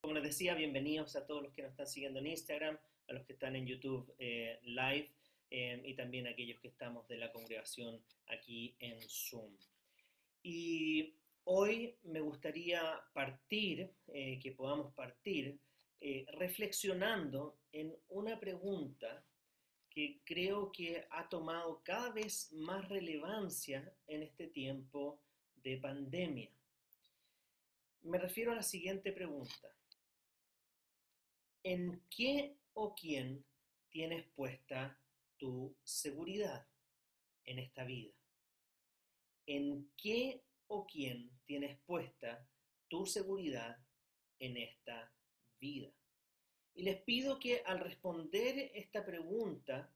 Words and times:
Como 0.00 0.14
les 0.14 0.24
decía, 0.24 0.56
bienvenidos 0.56 1.14
a 1.14 1.24
todos 1.24 1.44
los 1.44 1.52
que 1.52 1.62
nos 1.62 1.70
están 1.70 1.86
siguiendo 1.86 2.18
en 2.18 2.26
Instagram, 2.26 2.76
a 3.08 3.12
los 3.12 3.24
que 3.24 3.34
están 3.34 3.54
en 3.54 3.68
YouTube 3.68 4.12
eh, 4.18 4.58
Live 4.64 5.12
eh, 5.48 5.80
y 5.84 5.94
también 5.94 6.26
a 6.26 6.30
aquellos 6.30 6.58
que 6.58 6.66
estamos 6.66 7.06
de 7.06 7.18
la 7.18 7.30
congregación 7.30 8.02
aquí 8.26 8.74
en 8.80 8.98
Zoom. 9.08 9.56
Y 10.42 11.14
hoy 11.44 11.94
me 12.02 12.18
gustaría 12.18 13.00
partir, 13.12 13.92
eh, 14.08 14.40
que 14.42 14.50
podamos 14.50 14.92
partir, 14.94 15.56
reflexionando 16.32 17.58
en 17.70 17.94
una 18.08 18.40
pregunta 18.40 19.24
que 19.88 20.18
creo 20.24 20.72
que 20.72 21.06
ha 21.10 21.28
tomado 21.28 21.80
cada 21.84 22.10
vez 22.10 22.52
más 22.54 22.88
relevancia 22.88 23.94
en 24.08 24.24
este 24.24 24.48
tiempo 24.48 25.20
de 25.62 25.76
pandemia. 25.76 26.50
Me 28.02 28.18
refiero 28.18 28.50
a 28.52 28.56
la 28.56 28.62
siguiente 28.62 29.12
pregunta. 29.12 29.68
¿En 31.62 32.02
qué 32.10 32.56
o 32.72 32.94
quién 32.96 33.44
tienes 33.90 34.26
puesta 34.34 34.98
tu 35.36 35.76
seguridad 35.84 36.66
en 37.44 37.60
esta 37.60 37.84
vida? 37.84 38.12
¿En 39.46 39.92
qué 39.96 40.42
o 40.66 40.84
quién 40.84 41.30
tienes 41.44 41.78
puesta 41.86 42.48
tu 42.88 43.06
seguridad 43.06 43.78
en 44.40 44.56
esta 44.56 45.12
vida? 45.60 45.92
Y 46.74 46.82
les 46.82 47.00
pido 47.02 47.38
que 47.38 47.62
al 47.64 47.78
responder 47.78 48.72
esta 48.74 49.04
pregunta 49.04 49.94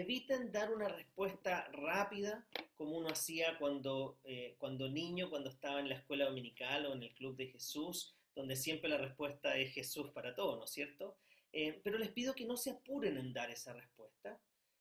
eviten 0.00 0.50
dar 0.50 0.72
una 0.72 0.88
respuesta 0.88 1.68
rápida 1.72 2.46
como 2.76 2.96
uno 2.96 3.08
hacía 3.08 3.58
cuando, 3.58 4.18
eh, 4.24 4.56
cuando 4.58 4.88
niño, 4.88 5.30
cuando 5.30 5.50
estaba 5.50 5.80
en 5.80 5.88
la 5.88 5.96
escuela 5.96 6.26
dominical 6.26 6.86
o 6.86 6.94
en 6.94 7.02
el 7.02 7.14
club 7.14 7.36
de 7.36 7.48
Jesús, 7.48 8.14
donde 8.34 8.56
siempre 8.56 8.88
la 8.88 8.98
respuesta 8.98 9.56
es 9.56 9.72
Jesús 9.72 10.10
para 10.10 10.34
todo, 10.34 10.56
¿no 10.56 10.64
es 10.64 10.70
cierto? 10.70 11.16
Eh, 11.52 11.80
pero 11.84 11.98
les 11.98 12.10
pido 12.10 12.34
que 12.34 12.44
no 12.44 12.56
se 12.56 12.70
apuren 12.70 13.16
en 13.16 13.32
dar 13.32 13.50
esa 13.50 13.72
respuesta, 13.72 14.40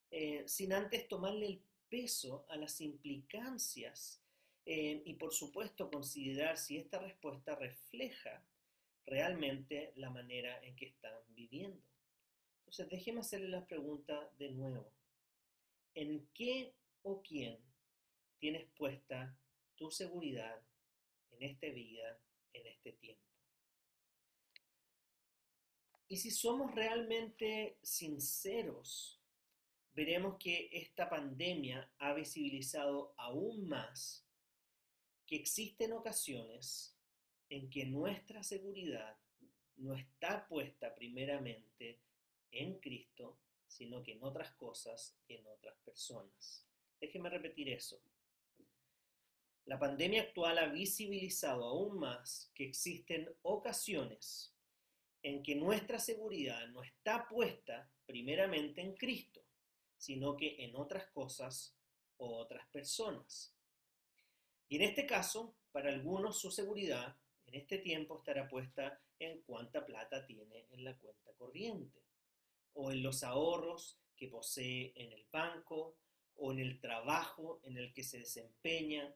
eh, 0.09 0.44
sin 0.47 0.73
antes 0.73 1.08
tomarle 1.08 1.45
el 1.45 1.61
peso 1.89 2.45
a 2.50 2.58
las 2.58 2.81
implicancias 2.81 4.19
y 4.66 5.14
por 5.16 5.34
supuesto 5.34 5.91
considerar 5.91 6.58
si 6.58 6.78
esta 6.78 6.97
respuesta 6.97 7.53
refleja 7.53 8.45
realmente 9.06 9.91
la 9.97 10.09
manera 10.09 10.58
en 10.64 10.73
que 10.78 10.86
están 10.86 11.14
viviendo. 11.36 11.84
Entonces, 12.59 12.89
déjeme 12.89 13.19
hacerle 13.19 13.50
la 13.50 13.67
pregunta 13.67 14.31
de 14.39 14.52
nuevo. 14.52 14.89
¿En 15.95 16.27
qué 16.33 16.73
o 17.03 17.22
quién 17.22 17.59
tienes 18.39 18.67
puesta 18.75 19.38
tu 19.75 19.91
seguridad 19.91 20.61
en 21.31 21.44
esta 21.44 21.67
vida, 21.67 22.19
en 22.53 22.67
este 22.67 22.94
tiempo? 22.94 23.23
Y 26.08 26.17
si 26.17 26.31
somos 26.31 26.73
realmente 26.75 27.77
sinceros, 27.81 29.19
veremos 29.94 30.38
que 30.38 30.69
esta 30.72 31.09
pandemia 31.09 31.91
ha 32.00 32.13
visibilizado 32.13 33.13
aún 33.17 33.67
más 33.67 34.28
que 35.25 35.35
existen 35.35 35.94
ocasiones 35.94 36.97
en 37.50 37.69
que 37.69 37.85
nuestra 37.85 38.44
seguridad 38.44 39.17
no 39.78 39.95
está 39.95 40.47
puesta 40.47 40.94
primeramente 40.94 42.02
en 42.52 42.80
Cristo, 42.80 43.39
sino 43.73 44.03
que 44.03 44.13
en 44.13 44.23
otras 44.23 44.52
cosas 44.53 45.17
en 45.27 45.45
otras 45.47 45.75
personas. 45.83 46.66
Déjeme 47.02 47.29
repetir 47.29 47.69
eso. 47.69 47.99
La 49.66 49.79
pandemia 49.79 50.21
actual 50.21 50.57
ha 50.59 50.67
visibilizado 50.67 51.63
aún 51.63 51.97
más 51.97 52.51
que 52.53 52.66
existen 52.66 53.33
ocasiones 53.41 54.53
en 55.23 55.41
que 55.41 55.55
nuestra 55.55 55.99
seguridad 55.99 56.67
no 56.67 56.83
está 56.83 57.27
puesta 57.27 57.89
primeramente 58.05 58.81
en 58.81 58.95
Cristo, 58.95 59.41
sino 59.97 60.35
que 60.38 60.63
en 60.63 60.75
otras 60.75 61.07
cosas 61.07 61.75
o 62.17 62.38
otras 62.38 62.67
personas. 62.67 63.56
Y 64.67 64.75
en 64.75 64.83
este 64.83 65.06
caso, 65.06 65.56
para 65.72 65.89
algunos 65.89 66.39
su 66.39 66.51
seguridad 66.51 67.16
en 67.47 67.56
este 67.56 67.78
tiempo 67.79 68.17
estará 68.17 68.47
puesta 68.47 69.01
en 69.17 69.41
cuánta 69.44 69.85
plata 69.85 70.25
tiene 70.25 70.67
en 70.72 70.83
la 70.83 70.95
cuenta 70.97 71.31
corriente 71.33 72.03
o 72.73 72.91
en 72.91 73.03
los 73.03 73.23
ahorros 73.23 74.00
que 74.16 74.28
posee 74.28 74.94
en 74.95 75.11
el 75.11 75.25
banco 75.31 75.97
o 76.35 76.51
en 76.51 76.59
el 76.59 76.79
trabajo 76.79 77.59
en 77.63 77.78
el 77.78 77.94
que 77.94 78.03
se 78.03 78.19
desempeña. 78.19 79.13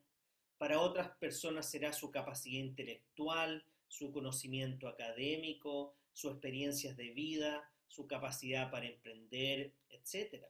Para 0.58 0.82
otras 0.82 1.12
personas 1.18 1.70
será 1.70 1.94
su 1.94 2.12
capacidad 2.12 2.64
intelectual, 2.64 3.66
su 3.88 4.12
conocimiento 4.12 4.88
académico, 4.88 5.96
sus 6.14 6.32
experiencias 6.32 6.98
de 6.98 7.12
vida, 7.12 7.72
su 7.88 8.08
capacidad 8.08 8.70
para 8.72 8.88
emprender, 8.88 9.74
etc. 9.90 10.46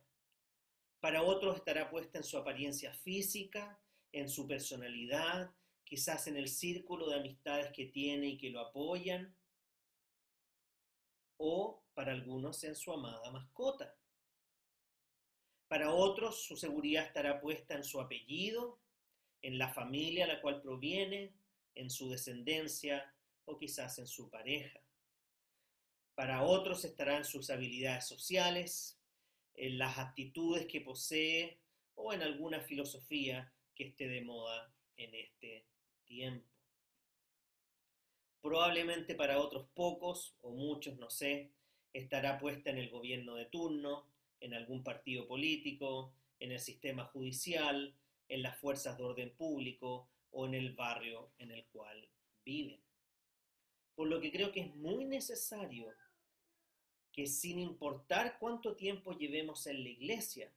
Para 0.99 1.23
otros 1.23 1.57
estará 1.57 1.89
puesta 1.89 2.17
en 2.17 2.23
su 2.23 2.37
apariencia 2.37 2.93
física, 2.93 3.79
en 4.11 4.29
su 4.29 4.47
personalidad, 4.47 5.51
quizás 5.83 6.27
en 6.27 6.37
el 6.37 6.49
círculo 6.49 7.09
de 7.09 7.17
amistades 7.17 7.71
que 7.71 7.85
tiene 7.85 8.27
y 8.27 8.37
que 8.37 8.49
lo 8.49 8.59
apoyan, 8.59 9.35
o 11.37 11.83
para 11.97 12.11
algunos 12.11 12.63
en 12.63 12.75
su 12.75 12.93
amada 12.93 13.31
mascota. 13.31 13.97
Para 15.67 15.95
otros 15.95 16.43
su 16.43 16.55
seguridad 16.55 17.03
estará 17.03 17.41
puesta 17.41 17.73
en 17.73 17.83
su 17.83 17.99
apellido, 17.99 18.79
en 19.41 19.57
la 19.57 19.73
familia 19.73 20.25
a 20.25 20.27
la 20.27 20.39
cual 20.39 20.61
proviene, 20.61 21.33
en 21.73 21.89
su 21.89 22.07
descendencia 22.07 23.15
o 23.45 23.57
quizás 23.57 23.97
en 23.97 24.05
su 24.05 24.29
pareja. 24.29 24.79
Para 26.13 26.43
otros 26.43 26.85
estará 26.85 27.17
en 27.17 27.25
sus 27.25 27.49
habilidades 27.49 28.05
sociales, 28.05 29.01
en 29.55 29.79
las 29.79 29.97
actitudes 29.97 30.67
que 30.67 30.81
posee 30.81 31.59
o 31.95 32.13
en 32.13 32.21
alguna 32.21 32.61
filosofía 32.61 33.51
que 33.73 33.87
esté 33.87 34.07
de 34.07 34.21
moda 34.21 34.71
en 34.97 35.15
este 35.15 35.65
tiempo. 36.05 36.47
Probablemente 38.39 39.15
para 39.15 39.39
otros 39.39 39.67
pocos 39.73 40.35
o 40.41 40.51
muchos, 40.51 40.95
no 40.99 41.09
sé, 41.09 41.56
estará 41.93 42.37
puesta 42.39 42.69
en 42.69 42.77
el 42.77 42.89
gobierno 42.89 43.35
de 43.35 43.45
turno, 43.45 44.05
en 44.39 44.53
algún 44.53 44.83
partido 44.83 45.27
político, 45.27 46.13
en 46.39 46.51
el 46.51 46.59
sistema 46.59 47.05
judicial, 47.05 47.95
en 48.29 48.43
las 48.43 48.57
fuerzas 48.57 48.97
de 48.97 49.03
orden 49.03 49.31
público 49.31 50.09
o 50.31 50.45
en 50.45 50.53
el 50.53 50.73
barrio 50.73 51.31
en 51.39 51.51
el 51.51 51.65
cual 51.67 52.07
viven. 52.45 52.79
Por 53.95 54.07
lo 54.07 54.19
que 54.19 54.31
creo 54.31 54.51
que 54.51 54.61
es 54.61 54.75
muy 54.75 55.05
necesario 55.05 55.87
que 57.11 57.25
sin 57.25 57.57
importar 57.57 58.37
cuánto 58.39 58.75
tiempo 58.75 59.17
llevemos 59.17 59.65
en 59.65 59.81
la 59.83 59.89
iglesia, 59.89 60.53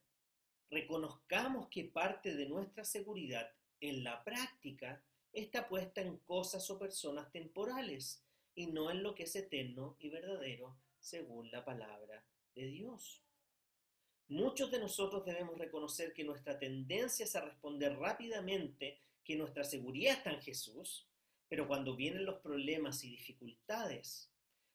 reconozcamos 0.70 1.68
que 1.68 1.84
parte 1.84 2.34
de 2.34 2.46
nuestra 2.46 2.84
seguridad 2.84 3.50
en 3.80 4.04
la 4.04 4.22
práctica 4.22 5.02
está 5.32 5.68
puesta 5.68 6.02
en 6.02 6.18
cosas 6.18 6.68
o 6.70 6.78
personas 6.78 7.30
temporales 7.32 8.22
y 8.54 8.66
no 8.66 8.90
en 8.90 9.02
lo 9.02 9.14
que 9.14 9.22
es 9.22 9.34
eterno 9.36 9.96
y 9.98 10.10
verdadero 10.10 10.76
según 11.00 11.50
la 11.50 11.64
palabra 11.64 12.24
de 12.54 12.66
Dios. 12.66 13.22
Muchos 14.28 14.70
de 14.70 14.78
nosotros 14.78 15.24
debemos 15.24 15.58
reconocer 15.58 16.12
que 16.12 16.24
nuestra 16.24 16.58
tendencia 16.58 17.24
es 17.24 17.34
a 17.34 17.40
responder 17.40 17.96
rápidamente 17.98 19.00
que 19.24 19.36
nuestra 19.36 19.64
seguridad 19.64 20.18
está 20.18 20.30
en 20.30 20.40
Jesús, 20.40 21.08
pero 21.48 21.66
cuando 21.66 21.96
vienen 21.96 22.24
los 22.24 22.40
problemas 22.40 23.02
y 23.02 23.10
dificultades, 23.10 24.30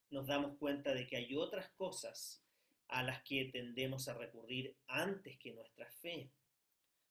nos 0.09 0.27
damos 0.27 0.57
cuenta 0.57 0.93
de 0.93 1.07
que 1.07 1.15
hay 1.17 1.35
otras 1.35 1.69
cosas 1.71 2.43
a 2.87 3.01
las 3.01 3.23
que 3.23 3.45
tendemos 3.45 4.07
a 4.07 4.13
recurrir 4.13 4.75
antes 4.87 5.37
que 5.39 5.53
nuestra 5.53 5.89
fe 5.89 6.31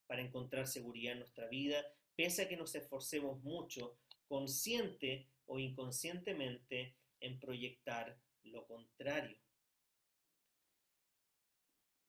para 0.07 0.23
encontrar 0.23 0.67
seguridad 0.67 1.13
en 1.13 1.21
nuestra 1.21 1.49
vida 1.49 1.85
pese 2.15 2.43
a 2.43 2.49
que 2.49 2.57
nos 2.57 2.75
esforcemos 2.75 3.43
mucho, 3.43 3.99
consciente 4.29 5.29
o 5.47 5.59
inconscientemente, 5.59 6.97
en 7.21 7.39
proyectar 7.41 8.19
lo 8.45 8.67
contrario. 8.67 9.39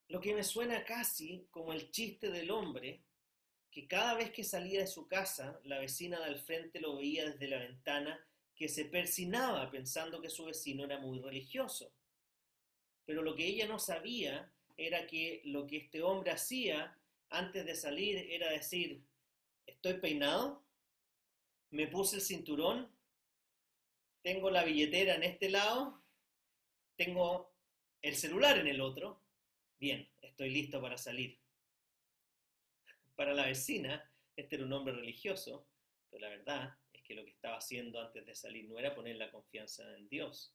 Lo 0.07 0.21
que 0.21 0.33
me 0.33 0.43
suena 0.43 0.83
casi 0.83 1.47
como 1.49 1.73
el 1.73 1.91
chiste 1.91 2.29
del 2.29 2.51
hombre, 2.51 3.03
que 3.71 3.87
cada 3.87 4.13
vez 4.13 4.31
que 4.31 4.43
salía 4.43 4.79
de 4.79 4.87
su 4.87 5.07
casa, 5.07 5.59
la 5.63 5.79
vecina 5.79 6.19
del 6.23 6.39
frente 6.39 6.79
lo 6.79 6.95
veía 6.95 7.29
desde 7.29 7.47
la 7.47 7.59
ventana, 7.59 8.25
que 8.55 8.69
se 8.69 8.85
persinaba 8.85 9.69
pensando 9.69 10.21
que 10.21 10.29
su 10.29 10.45
vecino 10.45 10.85
era 10.85 10.99
muy 10.99 11.19
religioso. 11.19 11.91
Pero 13.05 13.21
lo 13.21 13.35
que 13.35 13.45
ella 13.45 13.67
no 13.67 13.79
sabía 13.79 14.51
era 14.77 15.05
que 15.07 15.41
lo 15.45 15.67
que 15.67 15.77
este 15.77 16.01
hombre 16.01 16.31
hacía 16.31 16.97
antes 17.29 17.65
de 17.65 17.75
salir 17.75 18.17
era 18.31 18.49
decir, 18.49 19.03
estoy 19.65 19.95
peinado, 19.95 20.63
me 21.71 21.87
puse 21.87 22.17
el 22.17 22.21
cinturón, 22.21 22.89
tengo 24.21 24.49
la 24.49 24.63
billetera 24.63 25.15
en 25.15 25.23
este 25.23 25.49
lado, 25.49 26.01
tengo 26.95 27.53
el 28.01 28.15
celular 28.15 28.57
en 28.57 28.68
el 28.68 28.81
otro, 28.81 29.21
bien, 29.80 30.09
estoy 30.21 30.50
listo 30.50 30.81
para 30.81 30.97
salir. 30.97 31.39
Para 33.15 33.33
la 33.33 33.45
vecina, 33.45 34.12
este 34.36 34.56
era 34.56 34.65
un 34.65 34.74
hombre 34.74 34.94
religioso, 34.94 35.68
pero 36.09 36.21
la 36.21 36.30
verdad 36.30 36.77
es 36.94 37.01
que 37.03 37.15
lo 37.15 37.24
que 37.24 37.31
estaba 37.31 37.57
haciendo 37.57 38.00
antes 38.00 38.25
de 38.25 38.36
salir 38.36 38.69
no 38.69 38.77
era 38.77 38.95
poner 38.95 39.15
la 39.15 39.31
confianza 39.31 39.95
en 39.97 40.07
Dios, 40.09 40.53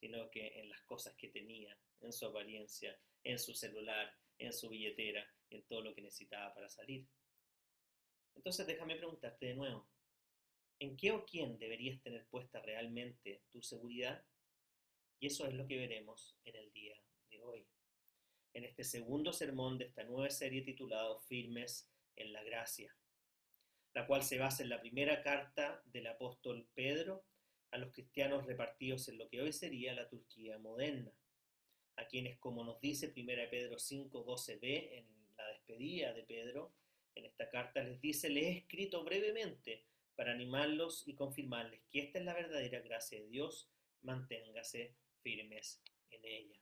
sino 0.00 0.30
que 0.30 0.60
en 0.60 0.68
las 0.68 0.82
cosas 0.82 1.14
que 1.16 1.28
tenía, 1.28 1.78
en 2.00 2.12
su 2.12 2.26
apariencia, 2.26 2.98
en 3.22 3.38
su 3.38 3.54
celular, 3.54 4.14
en 4.38 4.52
su 4.52 4.68
billetera, 4.68 5.26
en 5.50 5.62
todo 5.64 5.82
lo 5.82 5.94
que 5.94 6.02
necesitaba 6.02 6.52
para 6.54 6.68
salir. 6.68 7.06
Entonces 8.34 8.66
déjame 8.66 8.96
preguntarte 8.96 9.46
de 9.46 9.54
nuevo, 9.54 9.88
¿en 10.78 10.96
qué 10.96 11.12
o 11.12 11.24
quién 11.24 11.58
deberías 11.58 12.02
tener 12.02 12.26
puesta 12.26 12.60
realmente 12.60 13.44
tu 13.50 13.62
seguridad? 13.62 14.24
Y 15.22 15.28
eso 15.28 15.46
es 15.46 15.54
lo 15.54 15.68
que 15.68 15.76
veremos 15.76 16.36
en 16.44 16.56
el 16.56 16.72
día 16.72 17.00
de 17.30 17.40
hoy. 17.42 17.64
En 18.54 18.64
este 18.64 18.82
segundo 18.82 19.32
sermón 19.32 19.78
de 19.78 19.84
esta 19.84 20.02
nueva 20.02 20.28
serie 20.30 20.62
titulado 20.62 21.20
Firmes 21.20 21.88
en 22.16 22.32
la 22.32 22.42
Gracia, 22.42 22.92
la 23.94 24.04
cual 24.08 24.24
se 24.24 24.40
basa 24.40 24.64
en 24.64 24.68
la 24.68 24.80
primera 24.80 25.22
carta 25.22 25.80
del 25.84 26.08
apóstol 26.08 26.66
Pedro 26.74 27.24
a 27.70 27.78
los 27.78 27.92
cristianos 27.92 28.46
repartidos 28.46 29.08
en 29.10 29.18
lo 29.18 29.28
que 29.28 29.40
hoy 29.40 29.52
sería 29.52 29.94
la 29.94 30.08
Turquía 30.08 30.58
moderna, 30.58 31.12
a 31.94 32.08
quienes, 32.08 32.36
como 32.40 32.64
nos 32.64 32.80
dice 32.80 33.12
1 33.16 33.48
Pedro 33.48 33.78
5, 33.78 34.26
12b 34.26 34.98
en 34.98 35.06
la 35.36 35.46
despedida 35.50 36.12
de 36.14 36.24
Pedro, 36.24 36.74
en 37.14 37.26
esta 37.26 37.48
carta 37.48 37.84
les 37.84 38.00
dice, 38.00 38.28
les 38.28 38.44
he 38.44 38.58
escrito 38.58 39.04
brevemente 39.04 39.84
para 40.16 40.32
animarlos 40.32 41.06
y 41.06 41.14
confirmarles 41.14 41.80
que 41.92 42.00
esta 42.00 42.18
es 42.18 42.24
la 42.24 42.34
verdadera 42.34 42.80
gracia 42.80 43.20
de 43.20 43.28
Dios, 43.28 43.70
manténgase 44.00 44.96
firmes 45.22 45.80
en 46.10 46.24
ella. 46.24 46.58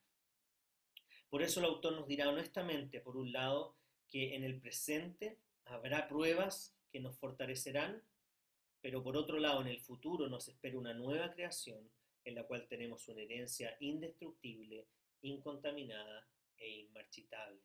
Por 1.29 1.43
eso 1.43 1.61
el 1.61 1.67
autor 1.67 1.93
nos 1.95 2.09
dirá 2.09 2.29
honestamente, 2.29 3.01
por 3.01 3.17
un 3.17 3.33
lado, 3.33 3.77
que 4.09 4.35
en 4.35 4.43
el 4.43 4.61
presente 4.61 5.39
habrá 5.65 6.09
pruebas 6.09 6.77
que 6.91 7.01
nos 7.01 7.17
fortalecerán, 7.19 8.03
pero 8.81 9.03
por 9.03 9.17
otro 9.17 9.39
lado, 9.39 9.61
en 9.61 9.69
el 9.69 9.81
futuro 9.81 10.29
nos 10.29 10.49
espera 10.49 10.79
una 10.79 10.95
nueva 10.95 11.33
creación 11.33 11.89
en 12.25 12.35
la 12.35 12.45
cual 12.45 12.67
tenemos 12.69 13.07
una 13.09 13.23
herencia 13.23 13.77
indestructible, 13.81 14.89
incontaminada 15.23 16.29
e 16.56 16.69
inmarchitable. 16.69 17.61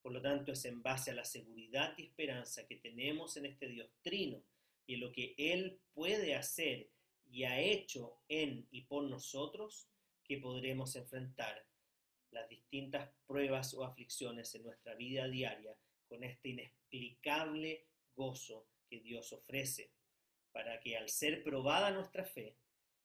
Por 0.00 0.12
lo 0.12 0.22
tanto, 0.22 0.52
es 0.52 0.64
en 0.64 0.82
base 0.82 1.10
a 1.10 1.14
la 1.14 1.24
seguridad 1.24 1.94
y 1.98 2.04
esperanza 2.04 2.66
que 2.66 2.76
tenemos 2.76 3.36
en 3.36 3.46
este 3.46 3.68
Dios 3.68 3.90
trino 4.02 4.42
y 4.86 4.94
en 4.94 5.00
lo 5.00 5.12
que 5.12 5.34
Él 5.36 5.80
puede 5.92 6.34
hacer 6.34 6.88
y 7.26 7.44
ha 7.44 7.60
hecho 7.60 8.20
en 8.28 8.66
y 8.70 8.82
por 8.82 9.04
nosotros 9.04 9.88
que 10.24 10.38
podremos 10.38 10.96
enfrentar 10.96 11.64
las 12.30 12.48
distintas 12.48 13.10
pruebas 13.26 13.74
o 13.74 13.84
aflicciones 13.84 14.54
en 14.54 14.64
nuestra 14.64 14.94
vida 14.94 15.28
diaria 15.28 15.76
con 16.08 16.24
este 16.24 16.50
inexplicable 16.50 17.86
gozo 18.14 18.66
que 18.88 19.00
Dios 19.00 19.32
ofrece, 19.32 19.92
para 20.52 20.80
que 20.80 20.96
al 20.96 21.08
ser 21.08 21.42
probada 21.42 21.90
nuestra 21.90 22.24
fe, 22.24 22.56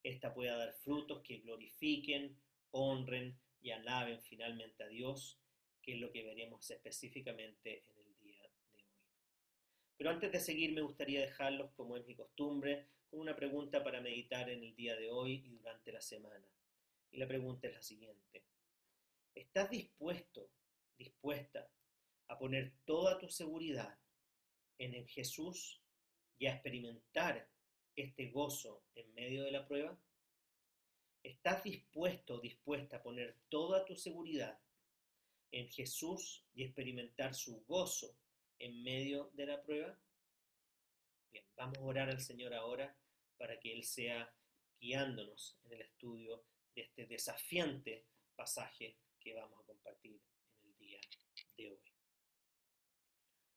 ésta 0.03 0.33
pueda 0.33 0.57
dar 0.57 0.74
frutos 0.74 1.21
que 1.24 1.39
glorifiquen, 1.39 2.38
honren 2.71 3.39
y 3.62 3.71
alaben 3.71 4.21
finalmente 4.21 4.83
a 4.83 4.88
Dios 4.88 5.41
que 5.81 5.94
es 5.94 6.00
lo 6.00 6.12
que 6.12 6.24
veremos 6.24 6.69
específicamente 6.69 7.83
en 7.89 8.06
el 8.06 8.19
día 8.19 8.41
de 8.41 8.77
hoy. 8.77 8.85
Pero 9.97 10.09
antes 10.12 10.31
de 10.31 10.39
seguir 10.39 10.74
me 10.74 10.81
gustaría 10.81 11.21
dejarlos, 11.21 11.71
como 11.74 11.97
es 11.97 12.06
mi 12.06 12.15
costumbre, 12.15 12.88
con 13.12 13.19
una 13.19 13.36
pregunta 13.36 13.84
para 13.84 14.00
meditar 14.00 14.50
en 14.50 14.63
el 14.63 14.74
día 14.74 14.96
de 14.96 15.10
hoy 15.12 15.44
y 15.46 15.50
durante 15.50 15.92
la 15.92 16.00
semana. 16.00 16.48
Y 17.12 17.18
la 17.18 17.28
pregunta 17.28 17.68
es 17.68 17.74
la 17.74 17.81
siguiente. 17.81 18.46
¿Estás 19.36 19.69
dispuesto, 19.69 20.50
dispuesta 20.98 21.69
a 22.30 22.40
poner 22.40 22.74
toda 22.86 23.19
tu 23.19 23.28
seguridad 23.28 24.00
en 24.78 25.06
Jesús 25.08 25.84
y 26.40 26.46
a 26.48 26.54
experimentar 26.54 27.50
este 27.98 28.30
gozo 28.30 28.86
en 28.96 29.13
medio 29.13 29.44
de 29.44 29.52
la 29.52 29.68
prueba? 29.68 30.00
¿Estás 31.22 31.66
dispuesto 31.66 32.40
dispuesta 32.40 32.98
a 32.98 33.04
poner 33.04 33.38
toda 33.50 33.84
tu 33.84 33.98
seguridad 33.98 34.58
en 35.52 35.68
Jesús 35.69 36.46
y 36.54 36.63
experimentar 36.63 37.36
su 37.36 37.62
gozo 37.66 38.16
en 38.58 38.81
medio 38.84 39.31
de 39.34 39.46
la 39.48 39.62
prueba? 39.62 40.00
Bien, 41.30 41.46
vamos 41.58 41.78
a 41.78 41.81
orar 41.81 42.10
al 42.10 42.22
Señor 42.22 42.54
ahora 42.54 42.98
para 43.41 43.59
que 43.59 43.73
Él 43.73 43.83
sea 43.83 44.31
guiándonos 44.79 45.57
en 45.63 45.73
el 45.73 45.81
estudio 45.81 46.45
de 46.75 46.83
este 46.83 47.07
desafiante 47.07 48.05
pasaje 48.35 48.99
que 49.19 49.33
vamos 49.33 49.59
a 49.59 49.65
compartir 49.65 50.21
en 50.61 50.69
el 50.69 50.77
día 50.77 51.01
de 51.57 51.71
hoy. 51.71 51.91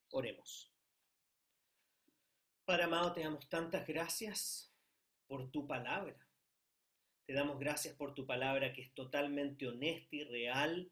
Oremos. 0.08 0.72
Padre 2.64 2.84
amado, 2.84 3.12
te 3.12 3.20
damos 3.20 3.46
tantas 3.50 3.86
gracias 3.86 4.74
por 5.26 5.50
tu 5.50 5.66
palabra. 5.66 6.18
Te 7.26 7.34
damos 7.34 7.58
gracias 7.58 7.94
por 7.94 8.14
tu 8.14 8.26
palabra 8.26 8.72
que 8.72 8.80
es 8.80 8.94
totalmente 8.94 9.68
honesta 9.68 10.16
y 10.16 10.24
real 10.24 10.90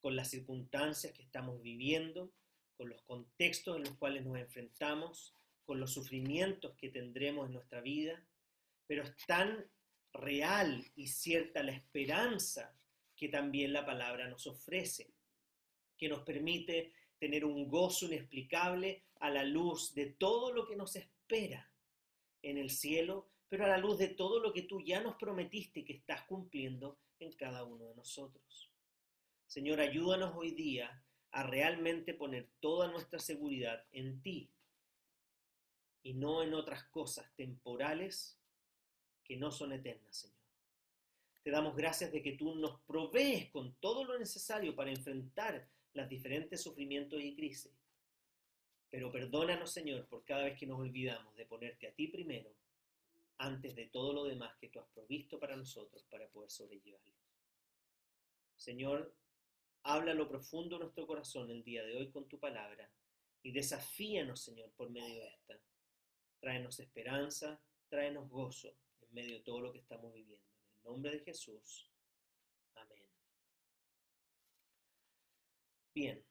con 0.00 0.16
las 0.16 0.30
circunstancias 0.30 1.12
que 1.12 1.22
estamos 1.22 1.62
viviendo, 1.62 2.32
con 2.76 2.88
los 2.88 3.00
contextos 3.02 3.76
en 3.76 3.84
los 3.84 3.96
cuales 3.98 4.26
nos 4.26 4.36
enfrentamos, 4.36 5.38
con 5.68 5.80
los 5.80 5.92
sufrimientos 5.92 6.74
que 6.78 6.88
tendremos 6.88 7.46
en 7.46 7.52
nuestra 7.52 7.82
vida, 7.82 8.24
pero 8.86 9.02
es 9.02 9.14
tan 9.26 9.70
real 10.14 10.82
y 10.96 11.08
cierta 11.08 11.62
la 11.62 11.72
esperanza 11.72 12.74
que 13.14 13.28
también 13.28 13.74
la 13.74 13.84
palabra 13.84 14.26
nos 14.28 14.46
ofrece, 14.46 15.12
que 15.98 16.08
nos 16.08 16.20
permite 16.20 16.94
tener 17.18 17.44
un 17.44 17.68
gozo 17.68 18.06
inexplicable 18.06 19.04
a 19.20 19.28
la 19.28 19.44
luz 19.44 19.92
de 19.94 20.06
todo 20.06 20.54
lo 20.54 20.66
que 20.66 20.74
nos 20.74 20.96
espera 20.96 21.70
en 22.40 22.56
el 22.56 22.70
cielo, 22.70 23.28
pero 23.50 23.66
a 23.66 23.68
la 23.68 23.76
luz 23.76 23.98
de 23.98 24.08
todo 24.08 24.40
lo 24.40 24.54
que 24.54 24.62
tú 24.62 24.80
ya 24.80 25.02
nos 25.02 25.16
prometiste 25.16 25.84
que 25.84 25.92
estás 25.92 26.22
cumpliendo 26.22 26.98
en 27.18 27.32
cada 27.32 27.64
uno 27.64 27.84
de 27.84 27.94
nosotros. 27.94 28.72
Señor, 29.46 29.80
ayúdanos 29.80 30.34
hoy 30.34 30.52
día 30.52 31.04
a 31.30 31.42
realmente 31.42 32.14
poner 32.14 32.48
toda 32.58 32.90
nuestra 32.90 33.18
seguridad 33.18 33.84
en 33.92 34.22
ti 34.22 34.50
y 36.02 36.14
no 36.14 36.42
en 36.42 36.54
otras 36.54 36.84
cosas 36.84 37.32
temporales 37.34 38.38
que 39.24 39.36
no 39.36 39.50
son 39.50 39.72
eternas, 39.72 40.16
Señor. 40.16 40.38
Te 41.42 41.50
damos 41.50 41.76
gracias 41.76 42.12
de 42.12 42.22
que 42.22 42.32
tú 42.32 42.54
nos 42.56 42.80
provees 42.82 43.50
con 43.50 43.74
todo 43.76 44.04
lo 44.04 44.18
necesario 44.18 44.74
para 44.74 44.90
enfrentar 44.90 45.68
los 45.94 46.08
diferentes 46.08 46.62
sufrimientos 46.62 47.20
y 47.22 47.34
crisis. 47.34 47.72
Pero 48.90 49.12
perdónanos, 49.12 49.70
Señor, 49.70 50.06
por 50.06 50.24
cada 50.24 50.44
vez 50.44 50.58
que 50.58 50.66
nos 50.66 50.80
olvidamos 50.80 51.34
de 51.36 51.46
ponerte 51.46 51.86
a 51.86 51.92
ti 51.92 52.08
primero, 52.08 52.54
antes 53.38 53.74
de 53.74 53.86
todo 53.86 54.12
lo 54.12 54.24
demás 54.24 54.56
que 54.58 54.68
tú 54.68 54.80
has 54.80 54.88
provisto 54.88 55.38
para 55.38 55.56
nosotros 55.56 56.04
para 56.10 56.28
poder 56.28 56.50
sobrellevarlos. 56.50 57.14
Señor, 58.56 59.14
Habla 59.84 60.12
lo 60.12 60.28
profundo 60.28 60.78
nuestro 60.78 61.06
corazón 61.06 61.50
el 61.50 61.64
día 61.64 61.82
de 61.82 61.96
hoy 61.96 62.10
con 62.10 62.28
tu 62.28 62.38
palabra 62.38 62.90
y 63.42 63.52
desafíanos, 63.52 64.42
Señor, 64.42 64.70
por 64.72 64.90
medio 64.90 65.22
de 65.22 65.28
esta. 65.28 65.58
Tráenos 66.40 66.78
esperanza, 66.80 67.60
tráenos 67.88 68.28
gozo 68.28 68.76
en 69.00 69.14
medio 69.14 69.38
de 69.38 69.44
todo 69.44 69.60
lo 69.60 69.72
que 69.72 69.78
estamos 69.78 70.12
viviendo. 70.12 70.44
En 70.72 70.78
el 70.78 70.84
nombre 70.84 71.12
de 71.12 71.20
Jesús. 71.20 71.90
Amén. 72.74 73.02
Bien, 75.94 76.24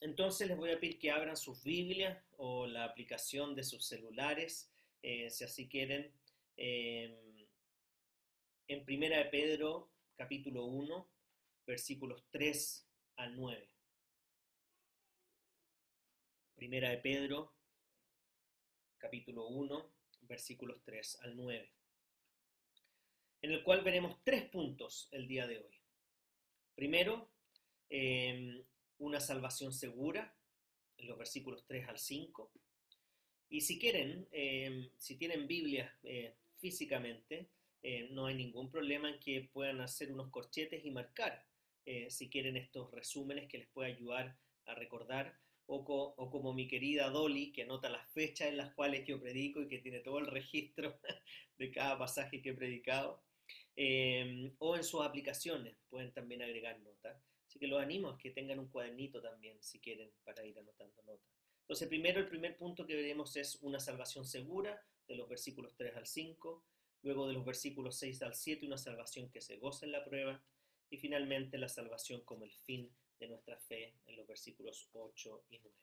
entonces 0.00 0.48
les 0.48 0.56
voy 0.56 0.70
a 0.70 0.80
pedir 0.80 0.98
que 0.98 1.10
abran 1.10 1.36
sus 1.36 1.62
Biblias 1.62 2.22
o 2.36 2.66
la 2.66 2.84
aplicación 2.84 3.54
de 3.54 3.62
sus 3.62 3.86
celulares, 3.86 4.70
eh, 5.02 5.30
si 5.30 5.44
así 5.44 5.68
quieren, 5.68 6.12
eh, 6.56 7.48
en 8.68 8.84
Primera 8.84 9.18
de 9.18 9.26
Pedro, 9.26 9.90
capítulo 10.16 10.64
1, 10.64 11.08
versículos 11.66 12.24
3 12.30 12.86
al 13.16 13.36
9. 13.36 13.70
Primera 16.54 16.90
de 16.90 16.98
Pedro, 16.98 17.53
capítulo 19.04 19.48
1, 19.48 19.92
versículos 20.22 20.82
3 20.82 21.18
al 21.24 21.36
9, 21.36 21.70
en 23.42 23.50
el 23.50 23.62
cual 23.62 23.84
veremos 23.84 24.16
tres 24.24 24.48
puntos 24.48 25.10
el 25.12 25.28
día 25.28 25.46
de 25.46 25.58
hoy. 25.58 25.78
Primero, 26.74 27.28
em, 27.90 28.64
una 29.00 29.20
salvación 29.20 29.74
segura, 29.74 30.34
en 30.96 31.06
los 31.06 31.18
versículos 31.18 31.66
3 31.66 31.86
al 31.86 31.98
5. 31.98 32.50
Y 33.50 33.60
si 33.60 33.78
quieren, 33.78 34.26
em, 34.32 34.88
si 34.96 35.18
tienen 35.18 35.46
Biblia 35.46 35.94
eh, 36.02 36.36
físicamente, 36.56 37.50
eh, 37.82 38.08
no 38.10 38.24
hay 38.24 38.34
ningún 38.36 38.70
problema 38.70 39.10
en 39.10 39.20
que 39.20 39.50
puedan 39.52 39.82
hacer 39.82 40.10
unos 40.10 40.30
corchetes 40.30 40.82
y 40.82 40.90
marcar 40.90 41.44
eh, 41.84 42.08
si 42.08 42.30
quieren 42.30 42.56
estos 42.56 42.90
resúmenes 42.90 43.50
que 43.50 43.58
les 43.58 43.68
puede 43.68 43.92
ayudar 43.92 44.38
a 44.64 44.74
recordar, 44.74 45.38
o, 45.66 46.30
como 46.30 46.52
mi 46.52 46.68
querida 46.68 47.10
Dolly, 47.10 47.52
que 47.52 47.62
anota 47.62 47.88
las 47.88 48.08
fechas 48.12 48.48
en 48.48 48.56
las 48.56 48.74
cuales 48.74 49.06
yo 49.06 49.20
predico 49.20 49.62
y 49.62 49.68
que 49.68 49.78
tiene 49.78 50.00
todo 50.00 50.18
el 50.18 50.26
registro 50.26 50.98
de 51.58 51.70
cada 51.70 51.98
pasaje 51.98 52.42
que 52.42 52.50
he 52.50 52.54
predicado, 52.54 53.22
em, 53.76 54.54
o 54.58 54.76
en 54.76 54.84
sus 54.84 55.02
aplicaciones 55.02 55.76
pueden 55.88 56.12
también 56.12 56.42
agregar 56.42 56.78
notas. 56.80 57.16
Así 57.46 57.58
que 57.58 57.66
los 57.66 57.80
animo 57.80 58.10
a 58.10 58.18
que 58.18 58.30
tengan 58.30 58.58
un 58.58 58.68
cuadernito 58.68 59.20
también, 59.20 59.62
si 59.62 59.80
quieren, 59.80 60.10
para 60.24 60.44
ir 60.44 60.58
anotando 60.58 61.02
notas. 61.02 61.28
Entonces, 61.60 61.88
primero, 61.88 62.20
el 62.20 62.28
primer 62.28 62.56
punto 62.56 62.86
que 62.86 62.94
veremos 62.94 63.36
es 63.36 63.58
una 63.62 63.80
salvación 63.80 64.26
segura, 64.26 64.82
de 65.06 65.16
los 65.16 65.28
versículos 65.28 65.74
3 65.76 65.96
al 65.96 66.06
5, 66.06 66.64
luego 67.02 67.28
de 67.28 67.34
los 67.34 67.44
versículos 67.44 67.98
6 67.98 68.22
al 68.22 68.34
7 68.34 68.66
una 68.66 68.78
salvación 68.78 69.30
que 69.30 69.40
se 69.40 69.58
goza 69.58 69.86
en 69.86 69.92
la 69.92 70.04
prueba 70.04 70.42
y 70.90 70.96
finalmente 70.96 71.58
la 71.58 71.68
salvación 71.68 72.22
como 72.24 72.44
el 72.44 72.52
fin 72.52 72.90
de 73.24 73.30
nuestra 73.30 73.58
fe 73.58 73.94
en 74.06 74.16
los 74.16 74.26
versículos 74.26 74.88
8 74.92 75.44
y 75.50 75.58
9. 75.58 75.76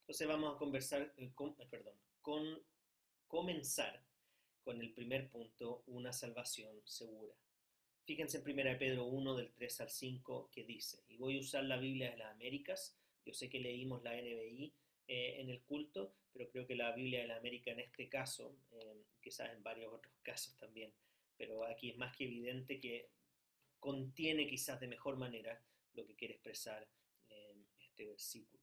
Entonces 0.00 0.28
vamos 0.28 0.54
a 0.54 0.58
conversar, 0.58 1.12
eh, 1.16 1.30
con, 1.34 1.54
eh, 1.58 1.66
perdón, 1.70 1.94
con 2.20 2.62
comenzar 3.26 4.04
con 4.62 4.80
el 4.80 4.92
primer 4.92 5.30
punto, 5.30 5.82
una 5.86 6.12
salvación 6.12 6.80
segura. 6.84 7.34
Fíjense 8.04 8.38
en 8.38 8.58
1 8.58 8.78
Pedro 8.78 9.04
1 9.06 9.36
del 9.36 9.52
3 9.52 9.80
al 9.82 9.90
5 9.90 10.50
que 10.52 10.64
dice, 10.64 11.02
y 11.08 11.16
voy 11.16 11.36
a 11.36 11.40
usar 11.40 11.64
la 11.64 11.76
Biblia 11.76 12.10
de 12.10 12.16
las 12.16 12.32
Américas, 12.32 12.98
yo 13.24 13.32
sé 13.32 13.48
que 13.48 13.60
leímos 13.60 14.02
la 14.02 14.14
NBI 14.14 14.74
eh, 15.06 15.40
en 15.40 15.50
el 15.50 15.62
culto, 15.62 16.14
pero 16.32 16.50
creo 16.50 16.66
que 16.66 16.74
la 16.74 16.92
Biblia 16.92 17.20
de 17.20 17.28
la 17.28 17.36
América 17.36 17.70
en 17.70 17.80
este 17.80 18.08
caso, 18.08 18.56
eh, 18.72 19.04
quizás 19.20 19.52
en 19.52 19.62
varios 19.62 19.92
otros 19.92 20.12
casos 20.22 20.56
también, 20.56 20.92
pero 21.36 21.64
aquí 21.64 21.90
es 21.90 21.96
más 21.96 22.16
que 22.16 22.24
evidente 22.24 22.80
que 22.80 23.08
contiene 23.78 24.46
quizás 24.46 24.80
de 24.80 24.88
mejor 24.88 25.16
manera 25.16 25.62
lo 25.94 26.06
que 26.06 26.14
quiere 26.14 26.34
expresar 26.34 26.88
eh, 27.28 27.54
este 27.78 28.06
versículo. 28.06 28.62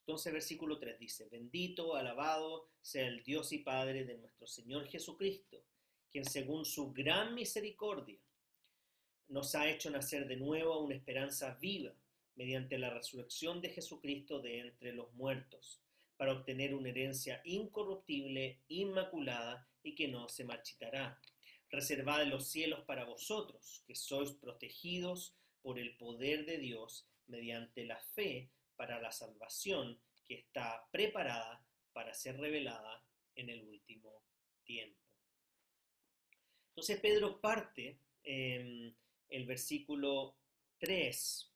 Entonces 0.00 0.32
versículo 0.32 0.78
3 0.78 0.98
dice, 0.98 1.28
bendito, 1.28 1.94
alabado 1.94 2.70
sea 2.80 3.06
el 3.06 3.22
Dios 3.22 3.52
y 3.52 3.58
Padre 3.58 4.04
de 4.04 4.16
nuestro 4.16 4.46
Señor 4.46 4.86
Jesucristo, 4.88 5.62
quien 6.10 6.24
según 6.24 6.64
su 6.64 6.92
gran 6.92 7.34
misericordia 7.34 8.18
nos 9.28 9.54
ha 9.54 9.68
hecho 9.68 9.90
nacer 9.90 10.26
de 10.26 10.36
nuevo 10.36 10.72
a 10.72 10.82
una 10.82 10.94
esperanza 10.94 11.54
viva 11.60 11.92
mediante 12.36 12.78
la 12.78 12.88
resurrección 12.88 13.60
de 13.60 13.68
Jesucristo 13.68 14.40
de 14.40 14.60
entre 14.60 14.92
los 14.92 15.12
muertos, 15.12 15.82
para 16.16 16.32
obtener 16.32 16.74
una 16.74 16.88
herencia 16.88 17.42
incorruptible, 17.44 18.62
inmaculada 18.68 19.68
y 19.82 19.94
que 19.94 20.08
no 20.08 20.28
se 20.28 20.44
marchitará, 20.44 21.20
reservada 21.70 22.22
en 22.22 22.30
los 22.30 22.48
cielos 22.48 22.80
para 22.86 23.04
vosotros, 23.04 23.82
que 23.86 23.94
sois 23.94 24.30
protegidos 24.30 25.36
por 25.68 25.78
el 25.78 25.94
poder 25.98 26.46
de 26.46 26.56
Dios 26.56 27.06
mediante 27.26 27.84
la 27.84 28.00
fe 28.00 28.48
para 28.74 29.02
la 29.02 29.12
salvación 29.12 30.00
que 30.24 30.36
está 30.36 30.88
preparada 30.90 31.62
para 31.92 32.14
ser 32.14 32.38
revelada 32.40 33.04
en 33.34 33.50
el 33.50 33.62
último 33.68 34.24
tiempo. 34.64 34.98
Entonces 36.70 36.98
Pedro 37.00 37.38
parte 37.38 37.98
en 38.22 38.96
el 39.28 39.44
versículo 39.44 40.38
3 40.78 41.52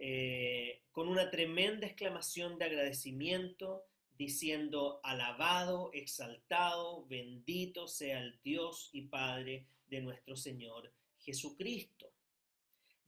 eh, 0.00 0.82
con 0.90 1.06
una 1.06 1.30
tremenda 1.30 1.86
exclamación 1.86 2.58
de 2.58 2.64
agradecimiento, 2.64 3.86
diciendo, 4.18 4.98
alabado, 5.04 5.92
exaltado, 5.92 7.06
bendito 7.06 7.86
sea 7.86 8.18
el 8.18 8.40
Dios 8.42 8.90
y 8.92 9.02
Padre 9.02 9.68
de 9.86 10.00
nuestro 10.00 10.34
Señor 10.34 10.92
Jesucristo. 11.20 12.12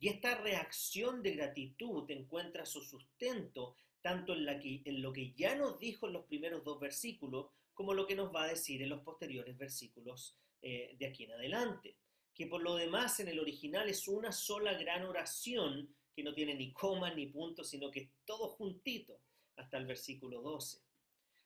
Y 0.02 0.08
esta 0.08 0.34
reacción 0.34 1.22
de 1.22 1.36
gratitud 1.36 2.10
encuentra 2.10 2.66
su 2.66 2.82
sustento 2.82 3.76
tanto 4.00 4.34
en, 4.34 5.00
lo 5.00 5.12
que 5.12 5.32
ya 5.34 5.54
nos 5.54 5.78
dijo 5.78 6.08
en 6.08 6.14
los 6.14 6.24
primeros 6.24 6.64
dos 6.64 6.80
versículos, 6.80 7.52
como 7.72 7.94
lo 7.94 8.04
que 8.04 8.16
nos 8.16 8.34
va 8.34 8.42
a 8.42 8.48
decir 8.48 8.82
en 8.82 8.88
los 8.88 9.02
posteriores 9.02 9.56
versículos 9.56 10.36
eh, 10.60 10.96
de 10.98 11.06
aquí 11.06 11.22
en 11.22 11.30
adelante. 11.30 11.98
Que 12.34 12.48
por 12.48 12.62
lo 12.62 12.74
demás 12.74 13.20
en 13.20 13.28
el 13.28 13.38
original 13.38 13.88
es 13.88 14.08
una 14.08 14.32
sola 14.32 14.72
gran 14.72 15.04
oración 15.04 15.94
que 16.12 16.24
no 16.24 16.34
tiene 16.34 16.56
ni 16.56 16.72
coma 16.72 17.14
ni 17.14 17.28
punto, 17.28 17.62
sino 17.62 17.88
que 17.88 18.00
es 18.00 18.10
todo 18.24 18.48
juntito 18.48 19.20
hasta 19.54 19.78
el 19.78 19.86
versículo 19.86 20.42
12. 20.42 20.80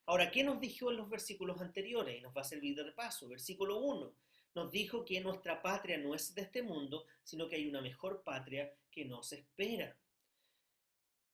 Ahora, 0.06 0.30
¿qué 0.30 0.42
nos 0.42 0.58
dijo 0.60 0.90
en 0.90 0.96
los 0.96 1.10
versículos 1.10 1.60
anteriores? 1.60 2.16
Y 2.16 2.22
nos 2.22 2.34
va 2.34 2.40
a 2.40 2.44
servir 2.44 2.74
de 2.74 2.84
repaso. 2.84 3.28
Versículo 3.28 3.80
1 3.80 4.14
nos 4.56 4.72
dijo 4.72 5.04
que 5.04 5.20
nuestra 5.20 5.60
patria 5.60 5.98
no 5.98 6.14
es 6.14 6.34
de 6.34 6.40
este 6.40 6.62
mundo, 6.62 7.04
sino 7.22 7.46
que 7.46 7.56
hay 7.56 7.68
una 7.68 7.82
mejor 7.82 8.22
patria 8.22 8.72
que 8.90 9.04
nos 9.04 9.34
espera. 9.34 9.94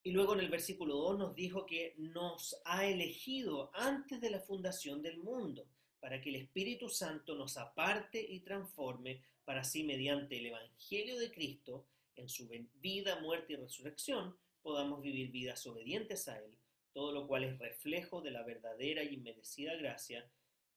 Y 0.03 0.11
luego 0.11 0.35
en 0.35 0.41
el 0.41 0.49
versículo 0.49 0.97
2 0.97 1.19
nos 1.19 1.35
dijo 1.37 1.65
que 1.65 1.95
nos 1.99 2.61
ha 2.65 2.85
elegido 2.85 3.71
antes 3.75 4.21
de 4.21 4.29
la 4.29 4.41
fundación 4.41 5.03
del 5.03 5.19
mundo, 5.19 5.69
para 6.01 6.21
que 6.21 6.31
el 6.31 6.37
Espíritu 6.37 6.89
Santo 6.89 7.37
nos 7.37 7.57
aparte 7.57 8.21
y 8.21 8.41
transforme 8.41 9.23
para 9.45 9.61
así 9.61 9.85
mediante 9.85 10.41
el 10.41 10.47
Evangelio 10.47 11.17
de 11.17 11.31
Cristo 11.31 11.87
en 12.17 12.29
su 12.29 12.49
vida, 12.81 13.21
muerte 13.21 13.53
y 13.53 13.57
resurrección, 13.57 14.37
podamos 14.63 15.01
vivir 15.01 15.31
vidas 15.31 15.65
obedientes 15.69 16.27
a 16.27 16.41
Él, 16.41 16.59
todo 16.93 17.13
lo 17.13 17.29
cual 17.29 17.45
es 17.45 17.57
reflejo 17.61 18.21
de 18.21 18.33
la 18.33 18.43
verdadera 18.43 19.05
y 19.05 19.15
inmerecida 19.15 19.77
gracia 19.77 20.29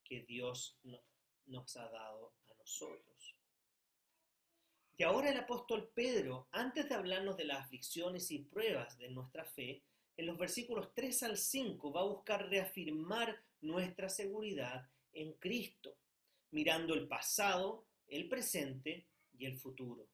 que 0.03 0.21
Dios 0.21 0.77
nos 0.83 1.01
ha 1.77 1.89
dado 1.89 2.33
a 2.49 2.53
nosotros. 2.55 3.35
Y 4.97 5.03
ahora 5.03 5.29
el 5.29 5.37
apóstol 5.37 5.91
Pedro, 5.93 6.47
antes 6.51 6.87
de 6.87 6.95
hablarnos 6.95 7.35
de 7.37 7.45
las 7.45 7.65
aflicciones 7.65 8.31
y 8.31 8.39
pruebas 8.39 8.97
de 8.97 9.09
nuestra 9.09 9.43
fe, 9.43 9.83
en 10.17 10.25
los 10.25 10.37
versículos 10.37 10.93
3 10.93 11.23
al 11.23 11.37
5 11.37 11.91
va 11.91 12.01
a 12.01 12.05
buscar 12.05 12.49
reafirmar 12.49 13.43
nuestra 13.61 14.07
seguridad 14.07 14.89
en 15.11 15.33
Cristo, 15.33 15.97
mirando 16.51 16.93
el 16.93 17.07
pasado, 17.07 17.85
el 18.07 18.29
presente 18.29 19.07
y 19.37 19.45
el 19.45 19.57
futuro. 19.57 20.07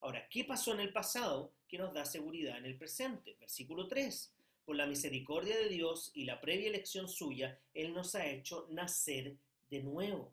Ahora, 0.00 0.28
¿qué 0.28 0.44
pasó 0.44 0.74
en 0.74 0.80
el 0.80 0.92
pasado 0.92 1.54
que 1.68 1.78
nos 1.78 1.94
da 1.94 2.04
seguridad 2.04 2.58
en 2.58 2.66
el 2.66 2.76
presente? 2.76 3.36
Versículo 3.38 3.86
3. 3.86 4.32
Por 4.64 4.74
la 4.74 4.86
misericordia 4.86 5.56
de 5.56 5.68
Dios 5.68 6.10
y 6.12 6.24
la 6.24 6.40
previa 6.40 6.68
elección 6.68 7.08
suya, 7.08 7.60
Él 7.72 7.94
nos 7.94 8.16
ha 8.16 8.26
hecho 8.26 8.66
nacer 8.70 9.36
de 9.70 9.82
nuevo. 9.82 10.32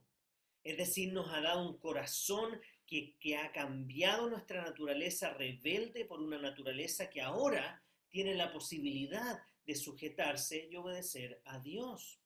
Es 0.63 0.77
decir, 0.77 1.11
nos 1.11 1.29
ha 1.33 1.41
dado 1.41 1.67
un 1.67 1.77
corazón 1.77 2.59
que, 2.85 3.37
ha 3.37 3.51
cambiado 3.51 4.29
nuestra 4.29 4.63
naturaleza 4.63 5.33
rebelde 5.33 6.05
por 6.05 6.21
una 6.21 6.37
naturaleza 6.37 7.09
que 7.09 7.21
ahora 7.21 7.83
tiene 8.09 8.35
la 8.35 8.53
posibilidad 8.53 9.41
de 9.65 9.75
sujetarse 9.75 10.67
y 10.69 10.75
obedecer 10.75 11.41
a 11.45 11.59
Dios 11.59 12.19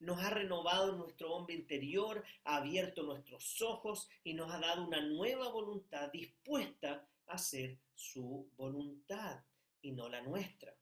nos 0.00 0.20
ha 0.20 0.30
renovado 0.30 0.96
nuestro 0.96 1.32
hombre 1.34 1.54
interior, 1.54 2.24
ha 2.44 2.56
abierto 2.56 3.02
nuestros 3.02 3.60
ojos 3.62 4.08
y 4.22 4.34
nos 4.34 4.52
ha 4.52 4.58
dado 4.58 4.86
una 4.86 5.00
nueva 5.00 5.48
voluntad 5.48 6.10
dispuesta 6.12 7.08
a 7.26 7.34
hacer 7.34 7.78
su 7.94 8.50
voluntad 8.56 9.42
y 9.80 9.92
no 9.92 10.08
la 10.08 10.20
nuestra, 10.20 10.76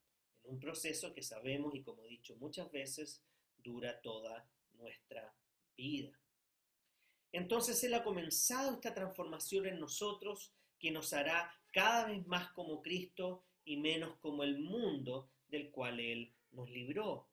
en 0.44 0.52
un 0.52 0.60
proceso 0.60 1.14
que 1.14 1.22
sabemos 1.22 1.74
y 1.74 1.82
como 1.82 2.04
he 2.04 2.08
dicho 2.08 2.36
muchas 2.36 2.70
veces, 2.70 3.22
dura 3.58 4.00
toda 4.00 4.48
nuestra 4.74 5.32
vida. 5.76 6.18
Entonces 7.32 7.82
Él 7.84 7.94
ha 7.94 8.04
comenzado 8.04 8.74
esta 8.74 8.94
transformación 8.94 9.66
en 9.66 9.80
nosotros 9.80 10.52
que 10.78 10.90
nos 10.90 11.12
hará 11.12 11.54
cada 11.72 12.06
vez 12.06 12.26
más 12.26 12.52
como 12.52 12.82
Cristo 12.82 13.44
y 13.64 13.78
menos 13.78 14.16
como 14.18 14.42
el 14.42 14.58
mundo 14.58 15.30
del 15.48 15.70
cual 15.70 16.00
Él 16.00 16.32
nos 16.50 16.70
libró. 16.70 17.28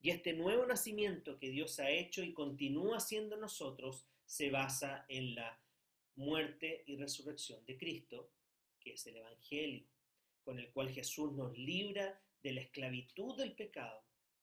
Y 0.00 0.10
este 0.10 0.32
nuevo 0.32 0.66
nacimiento 0.66 1.38
que 1.38 1.50
Dios 1.50 1.78
ha 1.80 1.90
hecho 1.90 2.22
y 2.22 2.32
continúa 2.32 2.98
haciendo 2.98 3.36
nosotros 3.36 4.06
se 4.24 4.50
basa 4.50 5.04
en 5.08 5.34
la 5.34 5.60
muerte 6.16 6.84
y 6.86 6.96
resurrección 6.96 7.64
de 7.64 7.76
Cristo, 7.76 8.30
que 8.80 8.92
es 8.92 9.06
el 9.06 9.16
Evangelio, 9.16 9.86
con 10.44 10.58
el 10.58 10.70
cual 10.70 10.90
Jesús 10.90 11.32
nos 11.32 11.56
libra 11.58 12.20
de 12.42 12.52
la 12.52 12.60
esclavitud 12.60 13.36
del 13.36 13.54
pecado, 13.54 14.02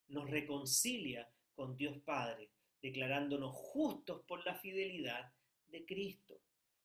nos 0.09 0.29
reconcilia 0.29 1.31
con 1.55 1.75
Dios 1.77 1.97
Padre, 2.03 2.49
declarándonos 2.83 3.55
justos 3.55 4.21
por 4.27 4.45
la 4.45 4.53
fidelidad 4.53 5.33
de 5.69 5.83
Cristo, 5.85 6.39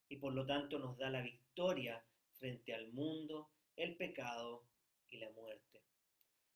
y 0.08 0.16
por 0.16 0.32
lo 0.32 0.46
tanto 0.46 0.78
nos 0.78 0.96
da 0.96 1.10
la 1.10 1.20
victoria 1.20 2.02
frente 2.32 2.72
al 2.72 2.90
mundo, 2.92 3.50
el 3.76 3.96
pecado 3.96 4.64
y 5.10 5.18
la 5.18 5.30
muerte 5.32 5.68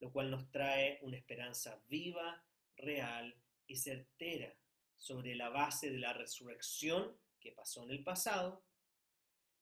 lo 0.03 0.11
cual 0.11 0.33
nos 0.33 0.51
trae 0.51 0.99
una 1.03 1.17
esperanza 1.17 1.81
viva, 1.87 2.45
real 2.77 3.37
y 3.69 3.77
certera 3.77 4.53
sobre 4.97 5.37
la 5.37 5.49
base 5.49 5.93
de 5.93 5.99
la 5.99 6.13
resurrección 6.13 7.17
que 7.39 7.53
pasó 7.53 7.85
en 7.85 7.93
el 7.93 8.03
pasado, 8.03 8.65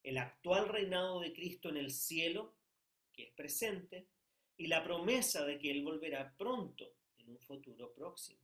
el 0.02 0.16
actual 0.16 0.70
reinado 0.70 1.20
de 1.20 1.34
Cristo 1.34 1.68
en 1.68 1.76
el 1.76 1.90
cielo, 1.90 2.56
que 3.12 3.24
es 3.24 3.32
presente, 3.34 4.08
y 4.56 4.66
la 4.68 4.82
promesa 4.82 5.44
de 5.44 5.58
que 5.58 5.70
Él 5.70 5.84
volverá 5.84 6.34
pronto 6.38 6.90
en 7.18 7.28
un 7.28 7.38
futuro 7.40 7.92
próximo. 7.92 8.40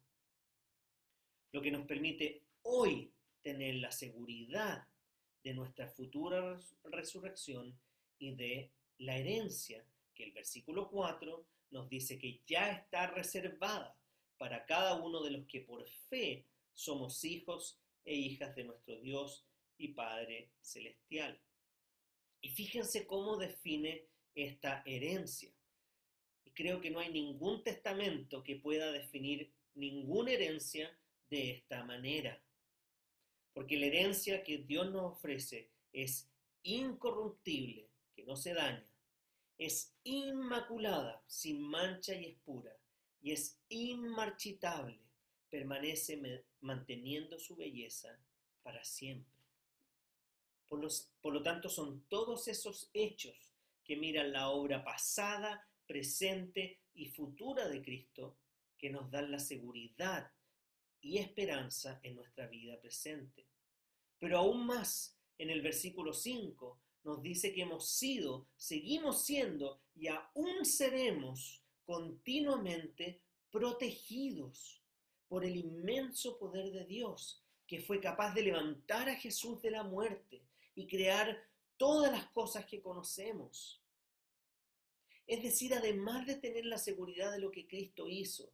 Lo 1.56 1.62
que 1.62 1.70
nos 1.70 1.86
permite 1.86 2.42
hoy 2.64 3.10
tener 3.40 3.76
la 3.76 3.90
seguridad 3.90 4.86
de 5.42 5.54
nuestra 5.54 5.88
futura 5.88 6.60
resurrección 6.84 7.75
y 8.18 8.34
de 8.34 8.70
la 8.98 9.16
herencia 9.16 9.82
que 10.14 10.25
el 10.25 10.32
versículo 10.32 10.90
4 10.90 11.46
nos 11.70 11.88
dice 11.88 12.18
que 12.18 12.42
ya 12.46 12.72
está 12.72 13.06
reservada 13.06 13.98
para 14.36 14.66
cada 14.66 14.96
uno 14.96 15.22
de 15.22 15.30
los 15.30 15.46
que 15.46 15.62
por 15.62 15.88
fe 15.88 16.44
somos 16.75 17.25
hijos 17.25 17.80
e 18.04 18.14
hijas 18.14 18.54
de 18.54 18.64
nuestro 18.64 19.00
Dios 19.00 19.46
y 19.78 19.94
Padre 19.94 20.50
Celestial. 20.60 21.40
Y 22.42 22.50
fíjense 22.50 23.06
cómo 23.06 23.38
define 23.38 24.04
esta 24.34 24.82
herencia. 24.84 25.50
Y 26.44 26.50
creo 26.50 26.82
que 26.82 26.90
no 26.90 26.98
hay 26.98 27.10
ningún 27.10 27.64
testamento 27.64 28.42
que 28.42 28.56
pueda 28.56 28.92
definir 28.92 29.50
ninguna 29.75 30.32
herencia 30.32 30.94
de 31.30 31.50
esta 31.50 31.85
manera. 31.85 32.40
Porque 33.52 33.78
la 33.78 33.87
herencia 33.87 34.42
que 34.42 34.59
Dios 34.59 34.90
nos 34.90 35.12
ofrece 35.12 35.71
es 35.92 36.28
incorruptible, 36.62 37.88
que 38.14 38.25
no 38.25 38.37
se 38.37 38.54
daña, 38.54 38.87
es 39.59 39.95
inmaculada, 40.04 41.23
sin 41.26 41.62
mancha 41.62 42.14
y 42.14 42.26
es 42.26 42.37
pura, 42.40 42.76
y 43.21 43.33
es 43.33 43.59
inmarchitable, 43.68 45.00
permanece 45.49 46.45
manteniendo 46.61 47.38
su 47.38 47.56
belleza 47.56 48.18
para 48.62 48.85
siempre. 48.85 49.33
Por, 50.68 50.80
los, 50.80 51.12
por 51.21 51.33
lo 51.33 51.42
tanto, 51.42 51.68
son 51.68 52.04
todos 52.09 52.49
esos 52.49 52.90
hechos 52.92 53.54
que 53.85 53.97
miran 53.97 54.33
la 54.33 54.50
obra 54.50 54.85
pasada, 54.85 55.66
presente 55.87 56.80
y 56.92 57.06
futura 57.06 57.68
de 57.68 57.80
Cristo 57.83 58.37
que 58.76 58.90
nos 58.90 59.11
dan 59.11 59.30
la 59.30 59.38
seguridad 59.38 60.33
y 61.06 61.18
esperanza 61.18 62.00
en 62.02 62.16
nuestra 62.16 62.48
vida 62.48 62.80
presente. 62.80 63.46
Pero 64.18 64.38
aún 64.38 64.66
más, 64.66 65.16
en 65.38 65.50
el 65.50 65.62
versículo 65.62 66.12
5 66.12 66.80
nos 67.04 67.22
dice 67.22 67.52
que 67.52 67.62
hemos 67.62 67.88
sido, 67.88 68.48
seguimos 68.56 69.25
siendo 69.25 69.80
y 69.94 70.08
aún 70.08 70.64
seremos 70.64 71.62
continuamente 71.84 73.20
protegidos 73.52 74.82
por 75.28 75.44
el 75.44 75.56
inmenso 75.56 76.38
poder 76.38 76.72
de 76.72 76.84
Dios, 76.84 77.44
que 77.68 77.80
fue 77.80 78.00
capaz 78.00 78.34
de 78.34 78.42
levantar 78.42 79.08
a 79.08 79.14
Jesús 79.14 79.62
de 79.62 79.70
la 79.70 79.84
muerte 79.84 80.42
y 80.75 80.88
crear 80.88 81.40
todas 81.76 82.10
las 82.10 82.26
cosas 82.30 82.66
que 82.66 82.82
conocemos. 82.82 83.80
Es 85.28 85.42
decir, 85.42 85.72
además 85.72 86.26
de 86.26 86.34
tener 86.34 86.64
la 86.66 86.78
seguridad 86.78 87.30
de 87.30 87.38
lo 87.38 87.52
que 87.52 87.68
Cristo 87.68 88.08
hizo 88.08 88.52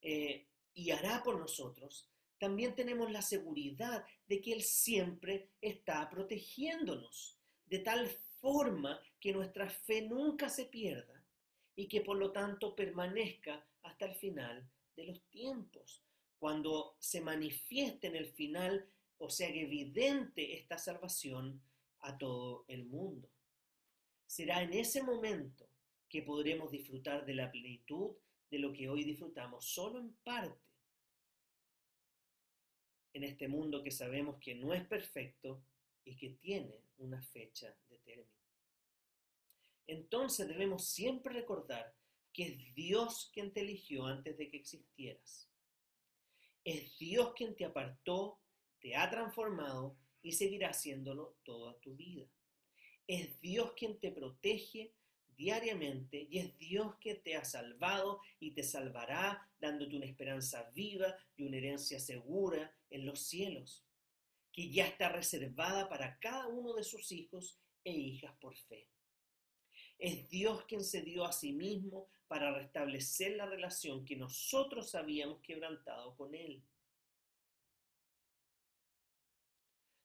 eh, 0.00 0.46
y 0.78 0.92
hará 0.92 1.24
por 1.24 1.36
nosotros, 1.40 2.08
también 2.38 2.76
tenemos 2.76 3.10
la 3.10 3.20
seguridad 3.20 4.04
de 4.28 4.40
que 4.40 4.52
Él 4.52 4.62
siempre 4.62 5.50
está 5.60 6.08
protegiéndonos, 6.08 7.36
de 7.66 7.80
tal 7.80 8.06
forma 8.40 9.00
que 9.18 9.32
nuestra 9.32 9.68
fe 9.68 10.02
nunca 10.02 10.48
se 10.48 10.66
pierda 10.66 11.24
y 11.74 11.88
que 11.88 12.00
por 12.00 12.16
lo 12.16 12.30
tanto 12.30 12.76
permanezca 12.76 13.66
hasta 13.82 14.06
el 14.06 14.14
final 14.14 14.70
de 14.94 15.06
los 15.06 15.20
tiempos, 15.30 16.04
cuando 16.38 16.94
se 17.00 17.20
manifieste 17.20 18.06
en 18.06 18.14
el 18.14 18.26
final, 18.26 18.88
o 19.18 19.30
sea 19.30 19.52
que 19.52 19.62
evidente 19.62 20.56
esta 20.56 20.78
salvación 20.78 21.60
a 22.02 22.16
todo 22.16 22.64
el 22.68 22.84
mundo. 22.84 23.28
Será 24.26 24.62
en 24.62 24.74
ese 24.74 25.02
momento 25.02 25.68
que 26.08 26.22
podremos 26.22 26.70
disfrutar 26.70 27.26
de 27.26 27.34
la 27.34 27.50
plenitud 27.50 28.12
de 28.48 28.60
lo 28.60 28.72
que 28.72 28.88
hoy 28.88 29.02
disfrutamos, 29.02 29.64
solo 29.64 29.98
en 29.98 30.14
parte, 30.22 30.67
en 33.18 33.24
este 33.24 33.48
mundo 33.48 33.82
que 33.82 33.90
sabemos 33.90 34.36
que 34.40 34.54
no 34.54 34.72
es 34.72 34.86
perfecto 34.86 35.62
y 36.04 36.16
que 36.16 36.30
tiene 36.30 36.84
una 36.98 37.20
fecha 37.20 37.76
de 37.88 37.98
término. 37.98 38.30
Entonces 39.86 40.46
debemos 40.46 40.86
siempre 40.86 41.34
recordar 41.34 41.94
que 42.32 42.44
es 42.44 42.74
Dios 42.74 43.30
quien 43.32 43.52
te 43.52 43.60
eligió 43.60 44.06
antes 44.06 44.38
de 44.38 44.48
que 44.48 44.58
existieras. 44.58 45.50
Es 46.62 46.96
Dios 46.98 47.32
quien 47.34 47.56
te 47.56 47.64
apartó, 47.64 48.38
te 48.80 48.94
ha 48.94 49.10
transformado 49.10 49.96
y 50.22 50.32
seguirá 50.32 50.70
haciéndolo 50.70 51.38
toda 51.42 51.78
tu 51.80 51.96
vida. 51.96 52.26
Es 53.06 53.40
Dios 53.40 53.72
quien 53.72 53.98
te 53.98 54.12
protege 54.12 54.94
diariamente 55.38 56.26
y 56.28 56.40
es 56.40 56.58
Dios 56.58 56.96
que 56.96 57.14
te 57.14 57.36
ha 57.36 57.44
salvado 57.44 58.20
y 58.40 58.50
te 58.50 58.64
salvará 58.64 59.48
dándote 59.60 59.96
una 59.96 60.04
esperanza 60.04 60.68
viva 60.74 61.16
y 61.36 61.44
una 61.44 61.56
herencia 61.56 62.00
segura 62.00 62.74
en 62.90 63.06
los 63.06 63.20
cielos, 63.20 63.86
que 64.52 64.68
ya 64.68 64.86
está 64.86 65.08
reservada 65.08 65.88
para 65.88 66.18
cada 66.18 66.48
uno 66.48 66.74
de 66.74 66.82
sus 66.82 67.12
hijos 67.12 67.58
e 67.84 67.92
hijas 67.92 68.34
por 68.40 68.56
fe. 68.56 68.88
Es 69.96 70.28
Dios 70.28 70.64
quien 70.64 70.84
se 70.84 71.02
dio 71.02 71.24
a 71.24 71.32
sí 71.32 71.52
mismo 71.52 72.08
para 72.26 72.52
restablecer 72.52 73.36
la 73.36 73.46
relación 73.46 74.04
que 74.04 74.16
nosotros 74.16 74.94
habíamos 74.96 75.40
quebrantado 75.40 76.16
con 76.16 76.34
Él. 76.34 76.62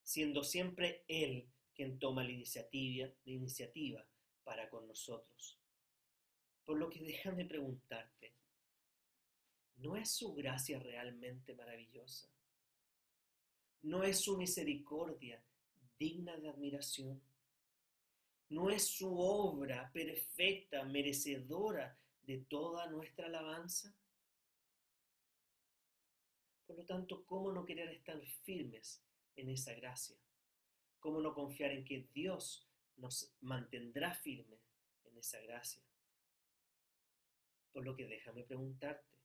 Siendo 0.03 0.43
siempre 0.43 1.03
Él 1.07 1.49
quien 1.73 1.97
toma 1.97 2.23
la 2.23 2.31
iniciativa, 2.31 3.07
la 3.25 3.31
iniciativa 3.31 4.05
para 4.43 4.69
con 4.69 4.87
nosotros. 4.87 5.59
Por 6.65 6.77
lo 6.77 6.89
que 6.89 7.01
déjame 7.01 7.45
preguntarte, 7.45 8.33
¿no 9.77 9.95
es 9.95 10.11
su 10.11 10.33
gracia 10.33 10.79
realmente 10.79 11.53
maravillosa? 11.53 12.29
¿No 13.81 14.03
es 14.03 14.21
su 14.21 14.37
misericordia 14.37 15.43
digna 15.99 16.37
de 16.37 16.49
admiración? 16.49 17.21
¿No 18.49 18.69
es 18.69 18.87
su 18.87 19.19
obra 19.19 19.91
perfecta, 19.91 20.83
merecedora 20.85 21.97
de 22.21 22.37
toda 22.37 22.87
nuestra 22.87 23.25
alabanza? 23.25 23.93
Por 26.65 26.77
lo 26.77 26.85
tanto, 26.85 27.25
¿cómo 27.25 27.51
no 27.51 27.65
querer 27.65 27.89
estar 27.89 28.19
firmes 28.43 29.03
en 29.35 29.49
esa 29.49 29.73
gracia? 29.73 30.17
¿Cómo 30.99 31.19
no 31.19 31.33
confiar 31.33 31.71
en 31.71 31.83
que 31.83 32.07
Dios 32.13 32.69
nos 32.97 33.33
mantendrá 33.41 34.13
firmes 34.13 34.61
en 35.05 35.17
esa 35.17 35.39
gracia? 35.41 35.83
Por 37.71 37.85
lo 37.85 37.95
que 37.95 38.05
déjame 38.05 38.43
preguntarte, 38.43 39.17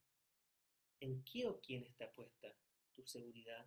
¿en 0.99 1.23
qué 1.23 1.45
o 1.47 1.61
quién 1.61 1.83
está 1.83 2.11
puesta 2.11 2.55
tu 2.95 3.05
seguridad? 3.05 3.65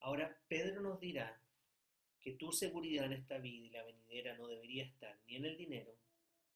Ahora 0.00 0.40
Pedro 0.48 0.80
nos 0.80 1.00
dirá 1.00 1.42
que 2.20 2.32
tu 2.32 2.52
seguridad 2.52 3.06
en 3.06 3.14
esta 3.14 3.38
vida 3.38 3.66
y 3.66 3.70
la 3.70 3.84
venidera 3.84 4.36
no 4.36 4.46
debería 4.46 4.84
estar 4.84 5.18
ni 5.26 5.36
en 5.36 5.44
el 5.44 5.56
dinero, 5.56 5.96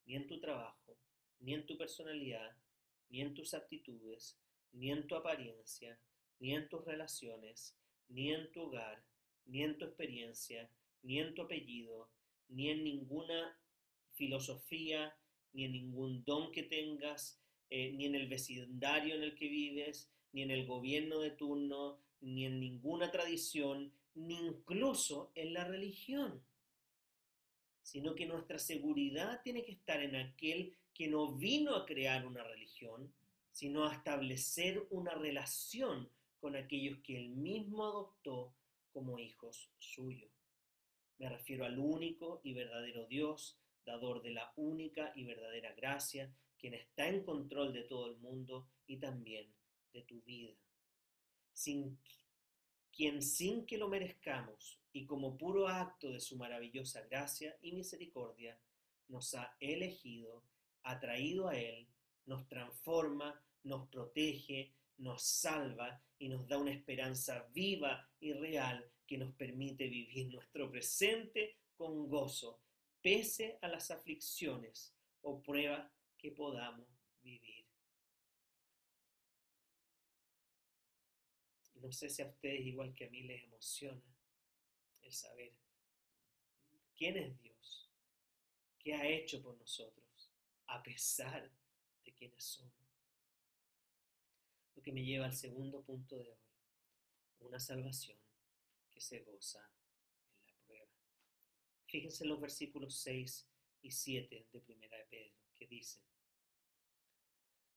ni 0.05 0.17
en 0.17 0.27
tu 0.27 0.41
trabajo, 0.41 0.99
ni 1.41 1.55
en 1.55 1.67
tu 1.67 1.77
personalidad, 1.77 2.57
ni 3.09 3.21
en 3.21 3.35
tus 3.35 3.55
actitudes, 3.55 4.39
ni 4.73 4.91
en 4.91 5.07
tu 5.07 5.17
apariencia, 5.17 5.99
ni 6.39 6.55
en 6.55 6.69
tus 6.69 6.85
relaciones, 6.85 7.77
ni 8.09 8.33
en 8.33 8.51
tu 8.53 8.63
hogar, 8.63 9.05
ni 9.47 9.63
en 9.63 9.79
tu 9.79 9.85
experiencia, 9.85 10.71
ni 11.03 11.21
en 11.21 11.35
tu 11.35 11.43
apellido, 11.43 12.09
ni 12.49 12.71
en 12.71 12.85
ninguna 12.85 13.59
filosofía, 14.13 15.15
ni 15.53 15.65
en 15.65 15.73
ningún 15.73 16.25
don 16.25 16.53
que 16.53 16.63
tengas, 16.63 17.41
eh, 17.71 17.93
ni 17.93 18.07
en 18.07 18.15
el 18.15 18.29
vecindario 18.29 19.15
en 19.15 19.23
el 19.23 19.35
que 19.35 19.49
vives, 19.49 20.11
ni 20.33 20.43
en 20.43 20.51
el 20.51 20.67
gobierno 20.67 21.21
de 21.21 21.31
turno, 21.31 21.99
ni 22.21 22.47
en 22.47 22.61
ninguna 22.61 23.11
tradición, 23.11 23.93
ni 24.15 24.35
incluso 24.35 25.33
en 25.35 25.53
la 25.55 25.65
religión 25.65 26.43
sino 27.83 28.15
que 28.15 28.27
nuestra 28.27 28.59
seguridad 28.59 29.43
tiene 29.43 29.65
que 29.65 29.73
estar 29.73 30.01
en 30.03 30.17
aquel 30.17 30.75
que 30.95 31.09
no 31.09 31.33
vino 31.33 31.75
a 31.75 31.85
crear 31.85 32.27
una 32.27 32.45
religión, 32.45 33.13
sino 33.51 33.87
a 33.87 33.95
establecer 33.95 34.87
una 34.91 35.15
relación 35.15 36.09
con 36.41 36.57
aquellos 36.57 36.99
que 37.01 37.19
él 37.19 37.31
mismo 37.31 37.85
adoptó 37.85 38.55
como 38.93 39.19
hijos 39.19 39.71
suyos. 39.79 40.31
Me 41.19 41.29
refiero 41.29 41.65
al 41.65 41.79
único 41.79 42.41
y 42.43 42.53
verdadero 42.53 43.07
Dios, 43.07 43.59
dador 43.85 44.23
de 44.23 44.31
la 44.31 44.53
única 44.57 45.13
y 45.15 45.25
verdadera 45.25 45.73
gracia, 45.73 46.35
quien 46.59 46.75
está 46.75 47.09
en 47.09 47.25
control 47.25 47.73
de 47.73 47.83
todo 47.83 48.07
el 48.11 48.17
mundo 48.19 48.69
y 48.87 48.99
también 48.99 49.53
de 49.93 50.03
tu 50.03 50.23
vida. 50.23 50.55
Quien 52.95 53.23
sin 53.23 53.67
que 53.67 53.79
lo 53.79 53.89
merezcamos 53.89 54.81
y 54.93 55.07
como 55.07 55.37
puro 55.37 55.69
acto 55.69 56.11
de 56.11 56.21
su 56.21 56.37
maravillosa 56.37 57.03
gracia 57.03 57.57
y 57.63 57.73
misericordia, 57.73 58.59
nos 59.09 59.35
ha 59.35 59.57
elegido, 59.61 60.45
atraído 60.83 61.49
a 61.49 61.57
Él, 61.57 61.89
nos 62.27 62.47
transforma, 62.49 63.41
nos 63.65 63.89
protege, 63.89 64.73
nos 64.99 65.23
salva 65.23 66.03
y 66.19 66.29
nos 66.29 66.47
da 66.47 66.59
una 66.59 66.73
esperanza 66.73 67.49
viva 67.53 68.09
y 68.21 68.33
real 68.33 68.91
que 69.07 69.19
nos 69.19 69.35
permite 69.35 69.89
vivir 69.89 70.33
nuestro 70.33 70.71
presente 70.71 71.59
con 71.75 72.09
gozo, 72.09 72.61
pese 73.01 73.59
a 73.61 73.69
las 73.69 73.91
aflicciones 73.91 74.95
o 75.23 75.43
pruebas 75.43 75.91
que 76.17 76.31
podamos 76.31 76.87
vivir. 77.23 77.67
No 81.75 81.91
sé 81.91 82.09
si 82.09 82.23
a 82.23 82.27
ustedes, 82.27 82.65
igual 82.65 82.95
que 82.95 83.07
a 83.07 83.11
mí, 83.11 83.23
les 83.23 83.43
emociona 83.43 84.01
el 85.01 85.13
saber 85.13 85.53
quién 86.95 87.17
es 87.17 87.37
Dios, 87.41 87.91
qué 88.79 88.95
ha 88.95 89.09
hecho 89.09 89.43
por 89.43 89.59
nosotros, 89.59 90.33
a 90.69 90.81
pesar 90.81 91.51
de 92.05 92.13
quiénes 92.15 92.45
somos. 92.45 92.82
Lo 94.75 94.83
que 94.83 94.93
me 94.93 95.05
lleva 95.05 95.27
al 95.27 95.35
segundo 95.35 95.83
punto 95.83 96.19
de 96.19 96.31
hoy, 96.31 96.39
una 97.41 97.61
salvación 97.61 98.19
que 98.91 99.01
se 99.01 99.21
goza 99.21 99.71
en 100.39 100.47
la 100.47 100.61
prueba. 100.67 100.91
Fíjense 101.87 102.25
los 102.25 102.41
versículos 102.41 102.97
6 102.99 103.49
y 103.83 103.91
7 103.91 104.47
de 104.53 104.61
Primera 104.61 104.97
de 104.97 105.05
Pedro, 105.05 105.35
que 105.55 105.67
dicen, 105.67 106.03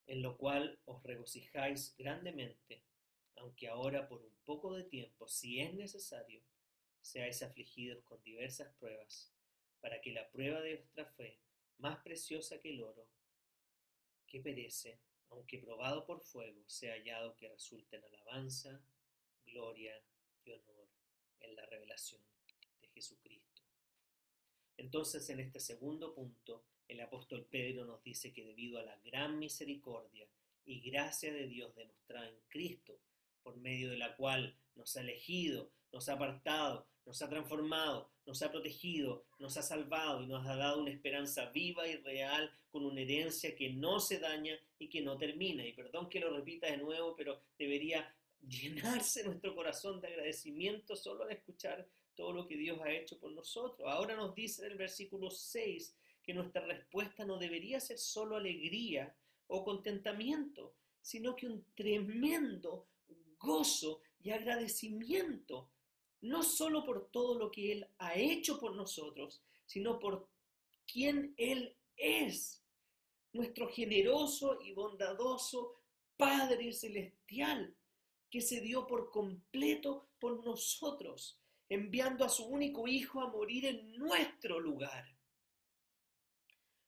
en 0.07 0.21
lo 0.21 0.37
cual 0.37 0.79
os 0.85 1.03
regocijáis 1.03 1.95
grandemente, 1.97 2.83
aunque 3.35 3.67
ahora 3.67 4.07
por 4.07 4.21
un 4.21 4.35
poco 4.45 4.73
de 4.73 4.83
tiempo, 4.83 5.27
si 5.27 5.59
es 5.59 5.73
necesario, 5.73 6.41
seáis 7.01 7.41
afligidos 7.43 8.03
con 8.03 8.21
diversas 8.23 8.73
pruebas, 8.75 9.33
para 9.81 9.99
que 10.01 10.11
la 10.11 10.29
prueba 10.31 10.61
de 10.61 10.77
vuestra 10.77 11.05
fe, 11.05 11.39
más 11.77 11.99
preciosa 11.99 12.59
que 12.59 12.69
el 12.69 12.81
oro, 12.81 13.07
que 14.27 14.39
perece, 14.39 14.99
aunque 15.35 15.59
probado 15.59 16.05
por 16.05 16.21
fuego, 16.21 16.63
sea 16.67 16.93
hallado 16.93 17.35
que 17.35 17.49
resulte 17.49 17.97
en 17.97 18.05
alabanza, 18.05 18.81
gloria 19.45 19.93
y 20.43 20.51
honor 20.51 20.87
en 21.41 21.55
la 21.55 21.65
revelación 21.65 22.21
de 22.81 22.87
Jesucristo. 22.89 23.61
Entonces, 24.77 25.29
en 25.29 25.39
este 25.39 25.59
segundo 25.59 26.13
punto, 26.13 26.65
el 26.87 27.01
apóstol 27.01 27.45
Pedro 27.49 27.85
nos 27.85 28.03
dice 28.03 28.31
que 28.31 28.45
debido 28.45 28.79
a 28.79 28.83
la 28.83 28.97
gran 28.99 29.39
misericordia 29.39 30.27
y 30.65 30.81
gracia 30.89 31.33
de 31.33 31.47
Dios 31.47 31.75
demostrada 31.75 32.27
en 32.27 32.39
Cristo, 32.47 32.99
por 33.43 33.57
medio 33.57 33.89
de 33.89 33.97
la 33.97 34.15
cual 34.15 34.57
nos 34.75 34.95
ha 34.97 35.01
elegido, 35.01 35.71
nos 35.91 36.09
ha 36.09 36.13
apartado, 36.13 36.87
nos 37.05 37.21
ha 37.21 37.29
transformado, 37.29 38.11
nos 38.25 38.41
ha 38.41 38.51
protegido, 38.51 39.25
nos 39.39 39.57
ha 39.57 39.61
salvado 39.61 40.23
y 40.23 40.27
nos 40.27 40.45
ha 40.47 40.55
dado 40.55 40.81
una 40.81 40.91
esperanza 40.91 41.45
viva 41.51 41.87
y 41.87 41.97
real 41.97 42.51
con 42.71 42.85
una 42.85 43.01
herencia 43.01 43.55
que 43.55 43.69
no 43.69 43.99
se 43.99 44.19
daña 44.19 44.59
y 44.79 44.89
que 44.89 45.01
no 45.01 45.17
termina. 45.17 45.65
Y 45.65 45.73
perdón 45.73 46.09
que 46.09 46.19
lo 46.19 46.35
repita 46.35 46.67
de 46.67 46.77
nuevo, 46.77 47.15
pero 47.15 47.39
debería 47.57 48.13
llenarse 48.47 49.23
nuestro 49.23 49.55
corazón 49.55 50.01
de 50.01 50.07
agradecimiento 50.07 50.95
solo 50.95 51.23
al 51.23 51.31
escuchar 51.31 51.87
todo 52.15 52.31
lo 52.31 52.47
que 52.47 52.57
Dios 52.57 52.79
ha 52.81 52.91
hecho 52.91 53.19
por 53.19 53.31
nosotros. 53.31 53.87
Ahora 53.87 54.15
nos 54.15 54.33
dice 54.33 54.65
en 54.65 54.71
el 54.71 54.77
versículo 54.77 55.29
6 55.29 55.95
que 56.23 56.33
nuestra 56.33 56.65
respuesta 56.65 57.25
no 57.25 57.37
debería 57.37 57.79
ser 57.79 57.97
solo 57.97 58.35
alegría 58.35 59.15
o 59.47 59.63
contentamiento, 59.63 60.73
sino 61.01 61.35
que 61.35 61.45
un 61.45 61.63
tremendo 61.75 62.87
gozo 63.37 64.01
y 64.19 64.31
agradecimiento, 64.31 65.69
no 66.25 66.43
solo 66.43 66.83
por 66.83 67.09
todo 67.11 67.37
lo 67.37 67.51
que 67.51 67.71
Él 67.71 67.87
ha 67.99 68.15
hecho 68.15 68.59
por 68.59 68.75
nosotros, 68.75 69.43
sino 69.65 69.99
por 69.99 70.27
quien 70.85 71.33
Él 71.37 71.75
es, 71.95 72.63
nuestro 73.33 73.69
generoso 73.69 74.59
y 74.61 74.73
bondadoso 74.73 75.81
Padre 76.17 76.71
Celestial, 76.73 77.75
que 78.29 78.41
se 78.41 78.61
dio 78.61 78.87
por 78.87 79.11
completo 79.11 80.09
por 80.19 80.43
nosotros, 80.43 81.39
enviando 81.69 82.25
a 82.25 82.29
su 82.29 82.45
único 82.45 82.87
Hijo 82.87 83.21
a 83.21 83.29
morir 83.29 83.65
en 83.65 83.95
nuestro 83.97 84.59
lugar. 84.59 85.05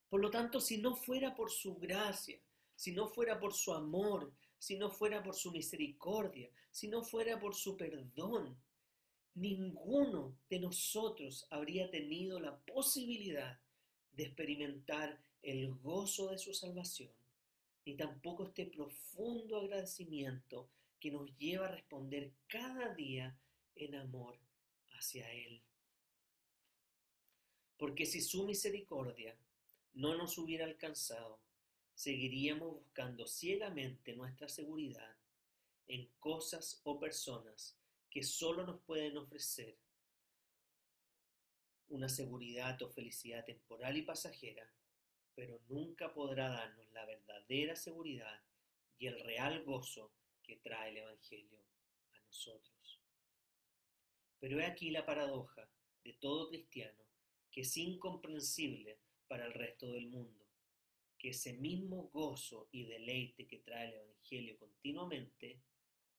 Por 0.09 0.21
lo 0.21 0.31
tanto, 0.31 0.59
si 0.59 0.77
no 0.77 0.95
fuera 0.95 1.35
por 1.35 1.51
su 1.51 1.75
gracia, 1.75 2.39
si 2.75 2.91
no 2.91 3.07
fuera 3.07 3.39
por 3.39 3.53
su 3.53 3.73
amor, 3.73 4.33
si 4.57 4.77
no 4.77 4.89
fuera 4.89 5.21
por 5.21 5.35
su 5.35 5.51
misericordia, 5.51 6.49
si 6.71 6.87
no 6.87 7.03
fuera 7.03 7.39
por 7.39 7.53
su 7.53 7.75
perdón, 7.75 8.57
ninguno 9.37 10.35
de 10.49 10.59
nosotros 10.59 11.47
habría 11.51 11.89
tenido 11.91 12.39
la 12.39 12.57
posibilidad 12.57 13.59
de 14.13 14.23
experimentar 14.23 15.21
el 15.43 15.75
gozo 15.75 16.31
de 16.31 16.39
su 16.39 16.53
salvación, 16.55 17.11
ni 17.85 17.95
tampoco 17.95 18.47
este 18.47 18.65
profundo 18.65 19.59
agradecimiento 19.59 20.69
que 20.99 21.11
nos 21.11 21.37
lleva 21.37 21.67
a 21.67 21.71
responder 21.71 22.33
cada 22.47 22.95
día 22.95 23.39
en 23.75 23.95
amor 23.95 24.39
hacia 24.97 25.31
Él. 25.31 25.61
Porque 27.77 28.07
si 28.07 28.21
su 28.21 28.43
misericordia 28.43 29.37
no 29.93 30.17
nos 30.17 30.39
hubiera 30.39 30.65
alcanzado, 30.65 31.39
seguiríamos 31.93 32.73
buscando 32.73 33.27
ciegamente 33.27 34.15
nuestra 34.15 34.49
seguridad 34.49 35.15
en 35.87 36.09
cosas 36.19 36.81
o 36.83 36.99
personas 36.99 37.77
que 38.17 38.23
solo 38.23 38.65
nos 38.65 38.81
pueden 38.81 39.15
ofrecer 39.15 39.77
una 41.89 42.09
seguridad 42.09 42.81
o 42.81 42.89
felicidad 42.89 43.45
temporal 43.45 43.95
y 43.95 44.01
pasajera, 44.01 44.67
pero 45.35 45.61
nunca 45.67 46.11
podrá 46.15 46.49
darnos 46.49 46.91
la 46.93 47.05
verdadera 47.05 47.75
seguridad 47.75 48.41
y 48.97 49.05
el 49.05 49.19
real 49.19 49.63
gozo 49.63 50.15
que 50.41 50.55
trae 50.55 50.89
el 50.89 50.97
Evangelio 50.97 51.59
a 52.13 52.19
nosotros. 52.21 52.99
Pero 54.39 54.59
he 54.59 54.65
aquí 54.65 54.89
la 54.89 55.05
paradoja 55.05 55.69
de 56.03 56.13
todo 56.13 56.49
cristiano, 56.49 57.03
que 57.51 57.61
es 57.61 57.77
incomprensible 57.77 58.97
para 59.27 59.45
el 59.45 59.53
resto 59.53 59.91
del 59.91 60.07
mundo. 60.07 60.43
Que 61.19 61.29
ese 61.29 61.53
mismo 61.53 62.09
gozo 62.11 62.67
y 62.71 62.85
deleite 62.85 63.45
que 63.45 63.59
trae 63.59 63.89
el 63.89 63.93
Evangelio 63.93 64.57
continuamente 64.57 65.61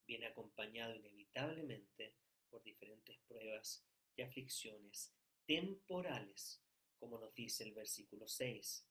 viene 0.08 0.26
acompañado 0.26 0.96
inevitablemente 0.96 2.16
por 2.48 2.62
diferentes 2.64 3.18
pruebas 3.28 3.86
y 4.16 4.22
aflicciones 4.22 5.14
temporales, 5.44 6.64
como 6.98 7.18
nos 7.18 7.34
dice 7.34 7.64
el 7.64 7.74
versículo 7.74 8.26
6, 8.26 8.88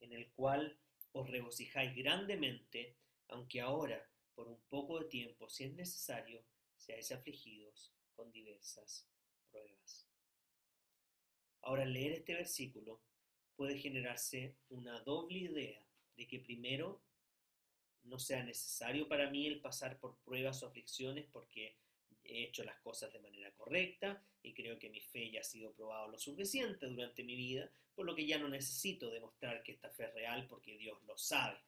en 0.00 0.12
el 0.12 0.30
cual 0.32 0.78
os 1.12 1.30
regocijáis 1.30 1.96
grandemente, 1.96 2.98
aunque 3.28 3.62
ahora, 3.62 4.06
por 4.34 4.46
un 4.48 4.60
poco 4.68 5.00
de 5.00 5.06
tiempo, 5.06 5.48
si 5.48 5.64
es 5.64 5.74
necesario, 5.74 6.44
seáis 6.76 7.10
afligidos 7.10 7.94
con 8.14 8.30
diversas 8.30 9.08
pruebas. 9.50 10.06
Ahora, 11.62 11.84
al 11.84 11.94
leer 11.94 12.12
este 12.12 12.34
versículo, 12.34 13.00
puede 13.56 13.78
generarse 13.78 14.58
una 14.68 15.00
doble 15.00 15.38
idea 15.38 15.82
de 16.16 16.26
que 16.26 16.40
primero 16.40 17.02
no 18.04 18.18
sea 18.18 18.42
necesario 18.42 19.08
para 19.08 19.30
mí 19.30 19.46
el 19.46 19.60
pasar 19.60 19.98
por 19.98 20.18
pruebas 20.18 20.62
o 20.62 20.66
aflicciones 20.66 21.26
porque 21.32 21.76
he 22.24 22.44
hecho 22.44 22.64
las 22.64 22.78
cosas 22.80 23.12
de 23.12 23.20
manera 23.20 23.52
correcta 23.52 24.22
y 24.42 24.54
creo 24.54 24.78
que 24.78 24.90
mi 24.90 25.00
fe 25.00 25.30
ya 25.30 25.40
ha 25.40 25.44
sido 25.44 25.72
probada 25.72 26.08
lo 26.08 26.18
suficiente 26.18 26.86
durante 26.86 27.22
mi 27.24 27.36
vida, 27.36 27.70
por 27.94 28.06
lo 28.06 28.14
que 28.14 28.26
ya 28.26 28.38
no 28.38 28.48
necesito 28.48 29.10
demostrar 29.10 29.62
que 29.62 29.72
esta 29.72 29.90
fe 29.90 30.04
es 30.04 30.14
real 30.14 30.46
porque 30.48 30.76
Dios 30.76 31.02
lo 31.04 31.16
sabe. 31.16 31.58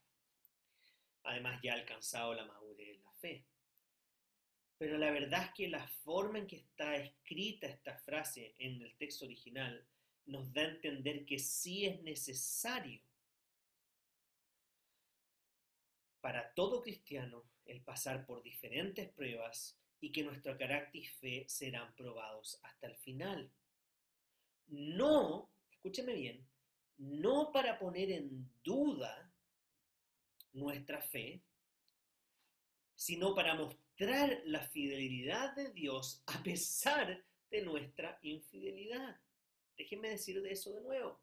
Además 1.24 1.60
ya 1.62 1.72
he 1.72 1.80
alcanzado 1.80 2.34
la 2.34 2.44
madurez 2.44 2.88
de 2.88 3.04
la 3.04 3.12
fe. 3.12 3.46
Pero 4.78 4.98
la 4.98 5.10
verdad 5.10 5.44
es 5.44 5.50
que 5.54 5.68
la 5.68 5.86
forma 5.88 6.38
en 6.38 6.46
que 6.46 6.56
está 6.56 6.96
escrita 6.96 7.66
esta 7.66 7.96
frase 7.98 8.54
en 8.58 8.82
el 8.82 8.94
texto 8.96 9.24
original 9.24 9.86
nos 10.26 10.52
da 10.52 10.62
a 10.62 10.68
entender 10.68 11.24
que 11.24 11.38
sí 11.38 11.86
es 11.86 12.02
necesario 12.02 13.00
para 16.20 16.52
todo 16.54 16.82
cristiano 16.82 17.44
el 17.64 17.82
pasar 17.82 18.26
por 18.26 18.42
diferentes 18.42 19.08
pruebas 19.10 19.78
y 20.00 20.12
que 20.12 20.22
nuestro 20.22 20.56
carácter 20.56 21.02
y 21.02 21.06
fe 21.06 21.44
serán 21.48 21.94
probados 21.94 22.60
hasta 22.62 22.86
el 22.86 22.96
final. 22.96 23.50
No, 24.68 25.50
escúcheme 25.70 26.14
bien, 26.14 26.46
no 26.98 27.50
para 27.52 27.78
poner 27.78 28.10
en 28.10 28.50
duda 28.62 29.32
nuestra 30.52 31.00
fe, 31.00 31.42
sino 32.94 33.34
para 33.34 33.54
mostrar 33.54 34.42
la 34.44 34.60
fidelidad 34.60 35.54
de 35.54 35.70
Dios 35.72 36.22
a 36.26 36.42
pesar 36.42 37.24
de 37.50 37.62
nuestra 37.62 38.18
infidelidad. 38.22 39.20
Déjenme 39.76 40.10
decir 40.10 40.42
de 40.42 40.52
eso 40.52 40.72
de 40.72 40.80
nuevo. 40.80 41.20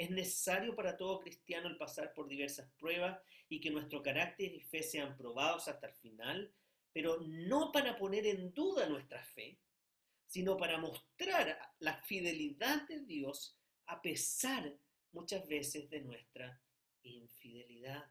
Es 0.00 0.08
necesario 0.08 0.74
para 0.74 0.96
todo 0.96 1.20
cristiano 1.20 1.68
el 1.68 1.76
pasar 1.76 2.14
por 2.14 2.26
diversas 2.26 2.66
pruebas 2.78 3.20
y 3.50 3.60
que 3.60 3.70
nuestro 3.70 4.02
carácter 4.02 4.50
y 4.50 4.62
fe 4.62 4.82
sean 4.82 5.14
probados 5.14 5.68
hasta 5.68 5.88
el 5.88 5.92
final, 5.92 6.54
pero 6.90 7.18
no 7.20 7.70
para 7.70 7.98
poner 7.98 8.24
en 8.24 8.54
duda 8.54 8.88
nuestra 8.88 9.22
fe, 9.22 9.58
sino 10.26 10.56
para 10.56 10.78
mostrar 10.78 11.74
la 11.80 12.00
fidelidad 12.04 12.88
de 12.88 13.00
Dios 13.00 13.58
a 13.88 14.00
pesar 14.00 14.74
muchas 15.12 15.46
veces 15.46 15.90
de 15.90 16.00
nuestra 16.00 16.58
infidelidad. 17.02 18.06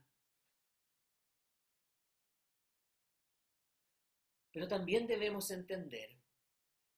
Pero 4.52 4.67
también 4.67 5.08
debemos 5.08 5.49
entender 5.49 6.15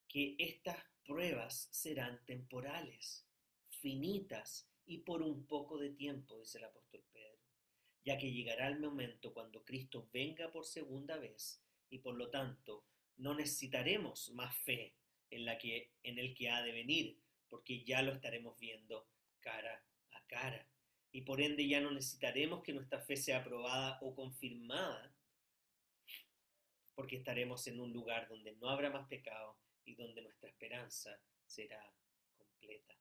que 0.09 0.35
estas 0.37 0.83
pruebas 1.05 1.69
serán 1.71 2.21
temporales, 2.25 3.25
finitas 3.69 4.67
y 4.85 4.99
por 4.99 5.21
un 5.21 5.45
poco 5.45 5.77
de 5.77 5.89
tiempo, 5.91 6.39
dice 6.39 6.57
el 6.57 6.65
apóstol 6.65 7.03
Pedro, 7.11 7.39
ya 8.03 8.17
que 8.17 8.31
llegará 8.31 8.67
el 8.67 8.79
momento 8.79 9.33
cuando 9.33 9.63
Cristo 9.63 10.09
venga 10.11 10.51
por 10.51 10.65
segunda 10.65 11.17
vez 11.17 11.63
y 11.89 11.99
por 11.99 12.15
lo 12.15 12.29
tanto 12.29 12.85
no 13.17 13.35
necesitaremos 13.35 14.31
más 14.31 14.55
fe 14.57 14.95
en, 15.29 15.45
la 15.45 15.57
que, 15.57 15.93
en 16.03 16.17
el 16.19 16.33
que 16.33 16.49
ha 16.49 16.61
de 16.61 16.71
venir, 16.71 17.19
porque 17.49 17.83
ya 17.83 18.01
lo 18.01 18.13
estaremos 18.13 18.57
viendo 18.59 19.07
cara 19.39 19.83
a 20.11 20.25
cara. 20.25 20.67
Y 21.11 21.21
por 21.21 21.41
ende 21.41 21.67
ya 21.67 21.81
no 21.81 21.91
necesitaremos 21.91 22.63
que 22.63 22.73
nuestra 22.73 23.01
fe 23.01 23.17
sea 23.17 23.39
aprobada 23.39 23.99
o 24.01 24.15
confirmada, 24.15 25.13
porque 26.95 27.17
estaremos 27.17 27.67
en 27.67 27.79
un 27.79 27.91
lugar 27.91 28.27
donde 28.27 28.53
no 28.53 28.69
habrá 28.69 28.89
más 28.89 29.07
pecado 29.07 29.57
y 29.85 29.95
donde 29.95 30.21
nuestra 30.21 30.49
esperanza 30.49 31.19
será 31.45 31.93
completa. 32.37 32.95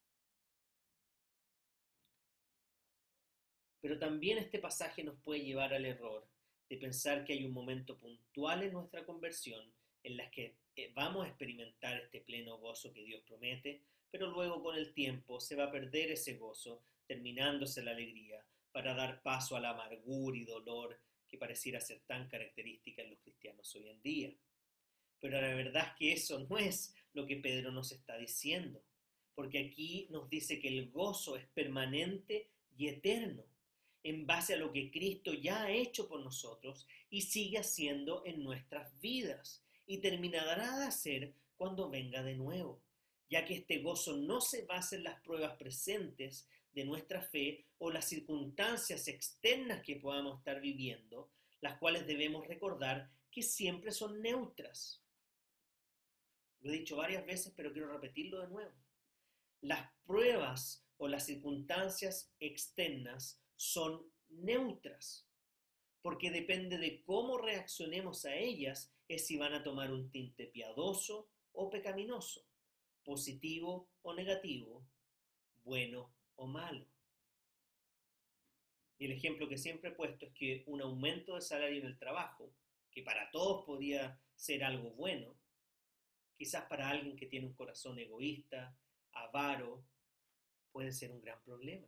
Pero 3.80 3.98
también 3.98 4.38
este 4.38 4.58
pasaje 4.58 5.02
nos 5.02 5.18
puede 5.20 5.44
llevar 5.44 5.72
al 5.72 5.86
error 5.86 6.26
de 6.68 6.76
pensar 6.76 7.24
que 7.24 7.32
hay 7.32 7.44
un 7.44 7.52
momento 7.52 7.96
puntual 7.96 8.62
en 8.62 8.72
nuestra 8.72 9.04
conversión 9.04 9.72
en 10.02 10.16
las 10.16 10.30
que 10.30 10.56
eh, 10.76 10.92
vamos 10.94 11.24
a 11.24 11.28
experimentar 11.28 12.00
este 12.00 12.20
pleno 12.20 12.58
gozo 12.58 12.92
que 12.92 13.04
Dios 13.04 13.22
promete, 13.26 13.82
pero 14.10 14.30
luego 14.30 14.62
con 14.62 14.76
el 14.76 14.92
tiempo 14.94 15.40
se 15.40 15.56
va 15.56 15.64
a 15.64 15.72
perder 15.72 16.12
ese 16.12 16.34
gozo, 16.34 16.82
terminándose 17.06 17.82
la 17.82 17.90
alegría, 17.90 18.44
para 18.72 18.94
dar 18.94 19.22
paso 19.22 19.56
a 19.56 19.60
la 19.60 19.70
amargura 19.70 20.36
y 20.36 20.44
dolor 20.44 20.98
que 21.28 21.38
pareciera 21.38 21.80
ser 21.80 22.00
tan 22.06 22.28
característica 22.28 23.02
en 23.02 23.10
los 23.10 23.18
cristianos 23.20 23.74
hoy 23.74 23.88
en 23.88 24.02
día. 24.02 24.32
Pero 25.20 25.40
la 25.40 25.54
verdad 25.54 25.88
es 25.88 25.96
que 25.98 26.12
eso 26.12 26.46
no 26.48 26.56
es 26.56 26.94
lo 27.12 27.26
que 27.26 27.36
Pedro 27.36 27.72
nos 27.72 27.92
está 27.92 28.16
diciendo, 28.16 28.82
porque 29.34 29.58
aquí 29.58 30.06
nos 30.10 30.28
dice 30.28 30.58
que 30.60 30.68
el 30.68 30.90
gozo 30.90 31.36
es 31.36 31.46
permanente 31.48 32.48
y 32.76 32.88
eterno, 32.88 33.44
en 34.02 34.26
base 34.26 34.54
a 34.54 34.56
lo 34.56 34.72
que 34.72 34.90
Cristo 34.90 35.32
ya 35.32 35.64
ha 35.64 35.70
hecho 35.70 36.08
por 36.08 36.20
nosotros 36.20 36.86
y 37.10 37.22
sigue 37.22 37.58
haciendo 37.58 38.22
en 38.24 38.42
nuestras 38.42 38.98
vidas, 39.00 39.64
y 39.86 39.98
terminará 39.98 40.78
de 40.78 40.84
hacer 40.84 41.34
cuando 41.56 41.90
venga 41.90 42.22
de 42.22 42.36
nuevo, 42.36 42.80
ya 43.28 43.44
que 43.44 43.54
este 43.54 43.78
gozo 43.78 44.16
no 44.16 44.40
se 44.40 44.64
basa 44.64 44.94
en 44.94 45.02
las 45.02 45.20
pruebas 45.20 45.56
presentes 45.56 46.48
de 46.72 46.84
nuestra 46.84 47.22
fe 47.22 47.66
o 47.78 47.90
las 47.90 48.04
circunstancias 48.04 49.08
externas 49.08 49.82
que 49.82 49.96
podamos 49.96 50.38
estar 50.38 50.60
viviendo, 50.60 51.32
las 51.60 51.76
cuales 51.78 52.06
debemos 52.06 52.46
recordar 52.46 53.10
que 53.32 53.42
siempre 53.42 53.90
son 53.90 54.22
neutras. 54.22 55.02
Lo 56.60 56.70
he 56.70 56.78
dicho 56.78 56.96
varias 56.96 57.26
veces, 57.26 57.52
pero 57.56 57.72
quiero 57.72 57.92
repetirlo 57.92 58.40
de 58.40 58.48
nuevo. 58.48 58.74
Las 59.60 59.90
pruebas 60.04 60.86
o 60.98 61.08
las 61.08 61.26
circunstancias 61.26 62.32
externas 62.38 63.39
son 63.60 64.10
neutras, 64.30 65.28
porque 66.00 66.30
depende 66.30 66.78
de 66.78 67.02
cómo 67.02 67.36
reaccionemos 67.36 68.24
a 68.24 68.34
ellas, 68.34 68.90
es 69.06 69.26
si 69.26 69.36
van 69.36 69.52
a 69.52 69.62
tomar 69.62 69.92
un 69.92 70.10
tinte 70.10 70.46
piadoso 70.46 71.28
o 71.52 71.68
pecaminoso, 71.68 72.46
positivo 73.04 73.90
o 74.00 74.14
negativo, 74.14 74.88
bueno 75.62 76.10
o 76.36 76.46
malo. 76.46 76.86
Y 78.96 79.04
el 79.04 79.12
ejemplo 79.12 79.46
que 79.46 79.58
siempre 79.58 79.90
he 79.90 79.94
puesto 79.94 80.24
es 80.24 80.32
que 80.32 80.64
un 80.66 80.80
aumento 80.80 81.34
de 81.34 81.42
salario 81.42 81.80
en 81.80 81.86
el 81.86 81.98
trabajo, 81.98 82.54
que 82.90 83.02
para 83.02 83.30
todos 83.30 83.66
podría 83.66 84.18
ser 84.36 84.64
algo 84.64 84.92
bueno, 84.92 85.36
quizás 86.34 86.64
para 86.64 86.88
alguien 86.88 87.14
que 87.14 87.26
tiene 87.26 87.48
un 87.48 87.54
corazón 87.54 87.98
egoísta, 87.98 88.74
avaro, 89.12 89.84
puede 90.72 90.92
ser 90.92 91.12
un 91.12 91.20
gran 91.20 91.42
problema. 91.42 91.86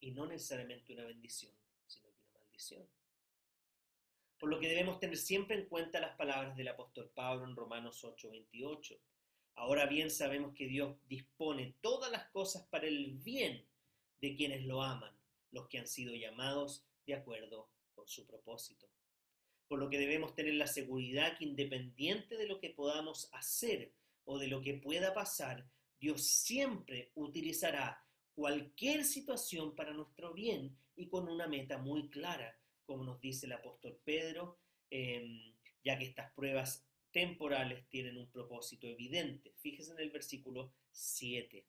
Y 0.00 0.12
no 0.12 0.26
necesariamente 0.26 0.92
una 0.92 1.04
bendición, 1.04 1.52
sino 1.86 2.08
que 2.10 2.22
una 2.30 2.40
maldición. 2.40 2.88
Por 4.38 4.50
lo 4.50 4.60
que 4.60 4.68
debemos 4.68 5.00
tener 5.00 5.16
siempre 5.16 5.56
en 5.56 5.66
cuenta 5.66 6.00
las 6.00 6.16
palabras 6.16 6.56
del 6.56 6.68
apóstol 6.68 7.10
Pablo 7.14 7.44
en 7.44 7.56
Romanos 7.56 8.04
8:28. 8.04 9.00
Ahora 9.56 9.86
bien 9.86 10.10
sabemos 10.10 10.54
que 10.54 10.68
Dios 10.68 10.96
dispone 11.08 11.74
todas 11.80 12.12
las 12.12 12.28
cosas 12.30 12.64
para 12.68 12.86
el 12.86 13.14
bien 13.14 13.66
de 14.20 14.36
quienes 14.36 14.64
lo 14.64 14.82
aman, 14.82 15.12
los 15.50 15.66
que 15.66 15.78
han 15.78 15.88
sido 15.88 16.14
llamados 16.14 16.86
de 17.06 17.14
acuerdo 17.14 17.68
con 17.92 18.06
su 18.06 18.26
propósito. 18.26 18.88
Por 19.66 19.80
lo 19.80 19.90
que 19.90 19.98
debemos 19.98 20.34
tener 20.34 20.54
la 20.54 20.68
seguridad 20.68 21.36
que 21.36 21.44
independiente 21.44 22.36
de 22.36 22.46
lo 22.46 22.60
que 22.60 22.70
podamos 22.70 23.28
hacer 23.32 23.92
o 24.24 24.38
de 24.38 24.46
lo 24.46 24.60
que 24.62 24.74
pueda 24.74 25.12
pasar, 25.12 25.68
Dios 25.98 26.22
siempre 26.22 27.10
utilizará 27.16 28.04
cualquier 28.38 29.04
situación 29.04 29.74
para 29.74 29.92
nuestro 29.92 30.32
bien 30.32 30.78
y 30.94 31.08
con 31.08 31.28
una 31.28 31.48
meta 31.48 31.76
muy 31.76 32.08
clara, 32.08 32.56
como 32.84 33.02
nos 33.02 33.20
dice 33.20 33.46
el 33.46 33.52
apóstol 33.52 34.00
Pedro, 34.04 34.60
em, 34.90 35.56
ya 35.82 35.98
que 35.98 36.04
estas 36.04 36.30
pruebas 36.34 36.86
temporales 37.10 37.88
tienen 37.88 38.16
un 38.16 38.30
propósito 38.30 38.86
evidente. 38.86 39.52
Fíjese 39.56 39.90
en 39.90 39.98
el 39.98 40.10
versículo 40.10 40.72
7, 40.92 41.66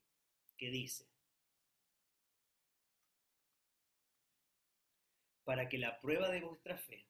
que 0.56 0.70
dice, 0.70 1.08
para 5.44 5.68
que 5.70 5.80
la 5.80 6.00
prueba 6.00 6.30
de 6.30 6.42
vuestra 6.42 6.78
fe, 6.78 7.08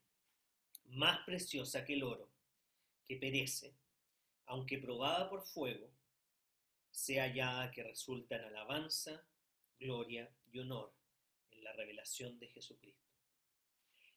más 0.86 1.26
preciosa 1.26 1.84
que 1.84 1.96
el 1.96 2.04
oro, 2.04 2.32
que 3.04 3.18
perece, 3.18 3.76
aunque 4.46 4.78
probada 4.78 5.30
por 5.30 5.44
fuego, 5.46 5.92
sea 6.92 7.24
hallada 7.24 7.72
que 7.72 7.84
resulta 7.84 8.38
en 8.38 8.46
alabanza, 8.46 9.26
gloria 9.80 10.30
y 10.52 10.60
honor 10.60 10.94
en 11.52 11.64
la 11.64 11.74
revelación 11.74 12.38
de 12.40 12.48
Jesucristo. 12.48 13.10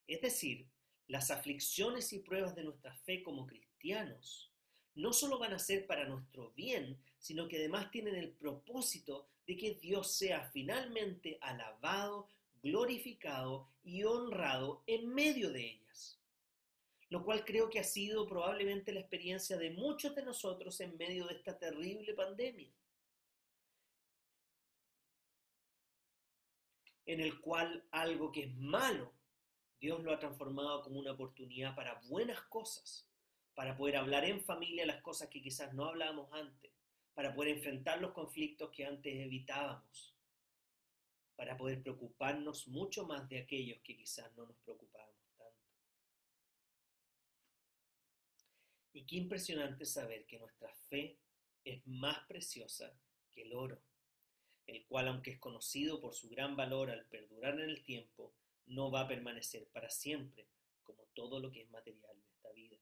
Es 0.07 0.21
decir, 0.21 0.69
las 1.07 1.31
aflicciones 1.31 2.13
y 2.13 2.19
pruebas 2.19 2.55
de 2.55 2.65
nuestra 2.65 2.95
fe 2.97 3.23
como 3.23 3.47
cristianos 3.47 4.53
no 4.95 5.13
solo 5.13 5.39
van 5.39 5.53
a 5.55 5.59
ser 5.59 5.87
para 5.87 6.07
nuestro 6.07 6.51
bien, 6.53 6.99
sino 7.19 7.49
que 7.49 7.57
además 7.57 7.91
tienen 7.91 8.17
el 8.17 8.31
propósito 8.31 9.29
de 9.47 9.57
que 9.57 9.75
Dios 9.75 10.13
sea 10.13 10.51
finalmente 10.53 11.39
alabado, 11.41 12.29
glorificado 12.63 13.69
y 13.83 14.05
honrado 14.05 14.83
en 14.87 15.09
medio 15.09 15.51
de 15.51 15.71
ellas. 15.73 16.19
Lo 17.09 17.25
cual 17.25 17.45
creo 17.45 17.69
que 17.69 17.81
ha 17.81 17.85
sido 17.85 18.27
probablemente 18.27 18.93
la 18.93 19.01
experiencia 19.01 19.57
de 19.57 19.71
muchos 19.71 20.15
de 20.15 20.23
nosotros 20.25 20.81
en 20.81 20.97
medio 20.97 21.27
de 21.27 21.35
esta 21.35 21.59
terrible 21.59 22.15
pandemia. 22.15 22.71
En 27.13 27.21
el 27.21 27.43
cual 27.43 27.85
algo 27.91 28.33
que 28.33 28.45
es 28.45 28.57
malo 28.57 29.13
Dios 29.79 30.03
lo 30.03 30.15
ha 30.15 30.19
transformado 30.19 30.81
como 30.81 30.99
una 30.99 31.13
oportunidad 31.13 31.75
para 31.75 32.01
buenas 32.09 32.41
cosas, 32.43 33.07
para 33.55 33.77
poder 33.77 33.97
hablar 33.97 34.25
en 34.25 34.41
familia 34.41 34.87
las 34.87 35.03
cosas 35.03 35.29
que 35.29 35.43
quizás 35.43 35.75
no 35.75 35.85
hablábamos 35.85 36.33
antes, 36.33 36.73
para 37.13 37.35
poder 37.35 37.57
enfrentar 37.57 38.01
los 38.01 38.13
conflictos 38.13 38.71
que 38.71 38.87
antes 38.87 39.13
evitábamos, 39.13 40.17
para 41.37 41.59
poder 41.59 41.83
preocuparnos 41.83 42.67
mucho 42.69 43.05
más 43.07 43.29
de 43.29 43.41
aquellos 43.41 43.79
que 43.83 43.95
quizás 43.95 44.35
no 44.35 44.47
nos 44.47 44.57
preocupábamos 44.59 45.37
tanto. 45.37 45.61
Y 48.95 49.05
qué 49.05 49.17
impresionante 49.17 49.85
saber 49.85 50.25
que 50.25 50.39
nuestra 50.39 50.73
fe 50.89 51.19
es 51.63 51.87
más 51.87 52.25
preciosa 52.27 52.97
que 53.31 53.43
el 53.43 53.53
oro, 53.53 53.83
el 54.67 54.85
cual 54.87 55.09
aunque 55.09 55.33
es 55.33 55.39
conocido 55.39 56.01
por 56.01 56.15
su 56.15 56.29
gran 56.29 56.57
valor 56.57 56.91
al 56.91 57.07
perdurar 57.07 57.55
en 57.55 57.71
el 57.71 57.83
tiempo, 57.83 58.35
no 58.67 58.91
va 58.91 59.03
a 59.03 59.09
permanecer 59.09 59.67
para 59.69 59.91
siempre, 59.91 60.47
como 60.83 61.05
todo 61.15 61.41
lo 61.41 61.51
que 61.51 61.63
es 61.63 61.71
material 61.71 62.17
en 62.17 62.29
esta 62.35 62.53
vida. 62.53 62.77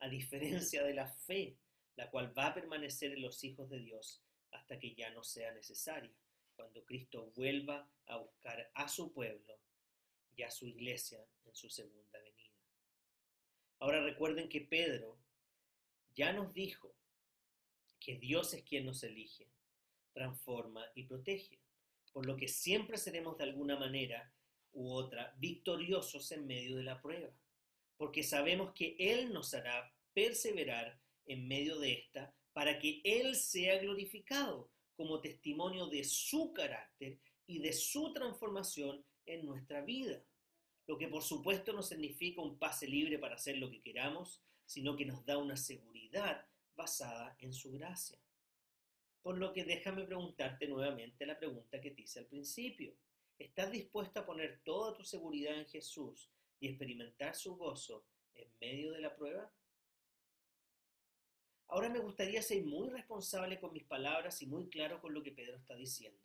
A 0.00 0.08
diferencia 0.08 0.82
de 0.84 0.94
la 0.94 1.06
fe, 1.06 1.56
la 1.96 2.10
cual 2.10 2.36
va 2.36 2.48
a 2.48 2.54
permanecer 2.54 3.12
en 3.12 3.22
los 3.22 3.42
hijos 3.44 3.68
de 3.70 3.80
Dios 3.80 4.22
hasta 4.50 4.78
que 4.78 4.94
ya 4.94 5.10
no 5.10 5.24
sea 5.24 5.52
necesaria, 5.52 6.12
cuando 6.54 6.84
Cristo 6.84 7.32
vuelva 7.34 7.90
a 8.06 8.16
buscar 8.18 8.70
a 8.74 8.88
su 8.88 9.12
pueblo 9.12 9.58
y 10.36 10.42
a 10.42 10.50
su 10.50 10.66
iglesia 10.66 11.24
en 11.44 11.54
su 11.54 11.68
segunda 11.70 12.18
venida. 12.18 12.52
Ahora 13.78 14.02
recuerden 14.02 14.48
que 14.48 14.60
Pedro 14.60 15.18
ya 16.14 16.32
nos 16.32 16.52
dijo 16.52 16.94
que 17.98 18.16
Dios 18.16 18.52
es 18.54 18.62
quien 18.62 18.84
nos 18.84 19.02
elige, 19.02 19.48
transforma 20.12 20.84
y 20.94 21.04
protege, 21.04 21.60
por 22.12 22.26
lo 22.26 22.36
que 22.36 22.48
siempre 22.48 22.98
seremos 22.98 23.38
de 23.38 23.44
alguna 23.44 23.78
manera 23.78 24.32
u 24.72 24.90
otra 24.92 25.34
victoriosos 25.38 26.30
en 26.32 26.46
medio 26.46 26.76
de 26.76 26.82
la 26.82 27.00
prueba, 27.00 27.30
porque 27.96 28.22
sabemos 28.22 28.72
que 28.72 28.96
Él 28.98 29.32
nos 29.32 29.54
hará 29.54 29.94
perseverar 30.12 31.00
en 31.26 31.46
medio 31.46 31.78
de 31.78 31.92
esta 31.92 32.34
para 32.52 32.78
que 32.78 33.00
Él 33.04 33.34
sea 33.34 33.78
glorificado 33.78 34.70
como 34.94 35.20
testimonio 35.20 35.86
de 35.86 36.04
su 36.04 36.52
carácter 36.52 37.18
y 37.46 37.58
de 37.58 37.72
su 37.72 38.12
transformación 38.12 39.04
en 39.26 39.46
nuestra 39.46 39.80
vida. 39.82 40.22
Lo 40.86 40.98
que 40.98 41.08
por 41.08 41.22
supuesto 41.22 41.72
no 41.72 41.82
significa 41.82 42.42
un 42.42 42.58
pase 42.58 42.86
libre 42.86 43.18
para 43.18 43.36
hacer 43.36 43.56
lo 43.58 43.70
que 43.70 43.80
queramos, 43.80 44.42
sino 44.66 44.96
que 44.96 45.04
nos 45.04 45.24
da 45.24 45.38
una 45.38 45.56
seguridad 45.56 46.46
basada 46.74 47.36
en 47.38 47.52
su 47.52 47.72
gracia. 47.72 48.21
Por 49.22 49.38
lo 49.38 49.52
que 49.52 49.64
déjame 49.64 50.04
preguntarte 50.04 50.66
nuevamente 50.66 51.24
la 51.24 51.38
pregunta 51.38 51.80
que 51.80 51.92
te 51.92 52.02
hice 52.02 52.18
al 52.18 52.26
principio. 52.26 52.94
¿Estás 53.38 53.70
dispuesto 53.70 54.20
a 54.20 54.26
poner 54.26 54.60
toda 54.64 54.94
tu 54.94 55.04
seguridad 55.04 55.56
en 55.56 55.66
Jesús 55.66 56.30
y 56.60 56.68
experimentar 56.68 57.34
su 57.34 57.56
gozo 57.56 58.04
en 58.34 58.48
medio 58.60 58.92
de 58.92 59.00
la 59.00 59.14
prueba? 59.14 59.52
Ahora 61.68 61.88
me 61.88 62.00
gustaría 62.00 62.42
ser 62.42 62.64
muy 62.64 62.90
responsable 62.90 63.58
con 63.58 63.72
mis 63.72 63.84
palabras 63.84 64.42
y 64.42 64.46
muy 64.46 64.68
claro 64.68 65.00
con 65.00 65.14
lo 65.14 65.22
que 65.22 65.32
Pedro 65.32 65.56
está 65.56 65.74
diciendo, 65.74 66.20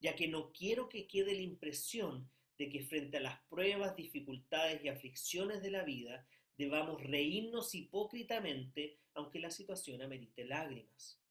ya 0.00 0.16
que 0.16 0.28
no 0.28 0.52
quiero 0.52 0.88
que 0.88 1.06
quede 1.06 1.34
la 1.34 1.42
impresión 1.42 2.30
de 2.56 2.68
que 2.68 2.82
frente 2.82 3.18
a 3.18 3.20
las 3.20 3.40
pruebas, 3.48 3.96
dificultades 3.96 4.82
y 4.82 4.88
aflicciones 4.88 5.60
de 5.62 5.70
la 5.70 5.84
vida 5.84 6.26
debamos 6.56 7.02
reírnos 7.02 7.74
hipócritamente 7.74 8.98
aunque 9.14 9.40
la 9.40 9.50
situación 9.50 10.00
amerite 10.00 10.44
lágrimas, 10.44 11.21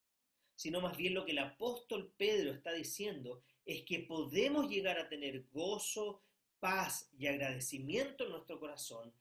sino 0.62 0.80
más 0.80 0.96
bien 0.96 1.16
lo 1.16 1.26
que 1.26 1.32
el 1.32 1.40
apóstol 1.40 2.14
Pedro 2.18 2.52
está 2.52 2.72
diciendo 2.72 3.42
es 3.66 3.82
que 3.82 4.02
podemos 4.02 4.70
llegar 4.70 5.00
a 5.00 5.10
tener 5.10 5.48
gozo, 5.52 6.22
paz 6.60 7.10
y 7.18 7.26
agradecimiento 7.26 8.26
en 8.26 8.30
nuestro 8.34 8.60
corazón 8.60 9.12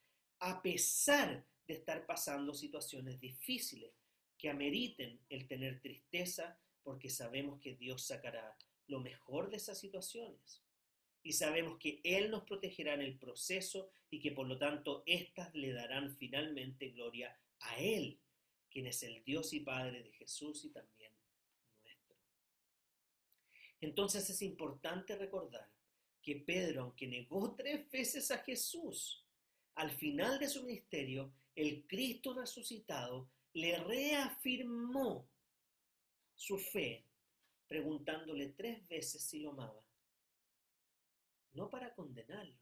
a 0.40 0.60
pesar 0.60 1.46
de 1.66 1.72
estar 1.72 2.04
pasando 2.04 2.52
situaciones 2.52 3.18
difíciles 3.18 3.90
que 4.36 4.50
ameriten 4.50 5.18
el 5.30 5.48
tener 5.48 5.80
tristeza 5.80 6.60
porque 6.82 7.08
sabemos 7.08 7.58
que 7.58 7.74
Dios 7.74 8.02
sacará 8.02 8.54
lo 8.86 9.00
mejor 9.00 9.48
de 9.48 9.56
esas 9.56 9.78
situaciones 9.78 10.62
y 11.22 11.32
sabemos 11.32 11.78
que 11.78 12.02
Él 12.04 12.30
nos 12.30 12.42
protegerá 12.42 12.92
en 12.92 13.00
el 13.00 13.18
proceso 13.18 13.88
y 14.10 14.20
que 14.20 14.32
por 14.32 14.46
lo 14.46 14.58
tanto 14.58 15.04
éstas 15.06 15.54
le 15.54 15.72
darán 15.72 16.14
finalmente 16.18 16.90
gloria 16.90 17.34
a 17.60 17.78
Él, 17.78 18.20
quien 18.68 18.88
es 18.88 19.02
el 19.02 19.24
Dios 19.24 19.54
y 19.54 19.60
Padre 19.60 20.02
de 20.02 20.12
Jesús 20.12 20.66
y 20.66 20.68
también. 20.68 20.99
Entonces 23.80 24.28
es 24.28 24.42
importante 24.42 25.16
recordar 25.16 25.68
que 26.22 26.36
Pedro, 26.36 26.82
aunque 26.82 27.06
negó 27.06 27.54
tres 27.54 27.90
veces 27.90 28.30
a 28.30 28.38
Jesús, 28.38 29.24
al 29.76 29.90
final 29.90 30.38
de 30.38 30.48
su 30.48 30.62
ministerio, 30.64 31.32
el 31.54 31.86
Cristo 31.86 32.34
resucitado 32.34 33.30
le 33.54 33.78
reafirmó 33.78 35.28
su 36.34 36.58
fe, 36.58 37.06
preguntándole 37.66 38.50
tres 38.50 38.86
veces 38.86 39.22
si 39.22 39.40
lo 39.40 39.50
amaba. 39.50 39.82
No 41.52 41.70
para 41.70 41.94
condenarlo, 41.94 42.58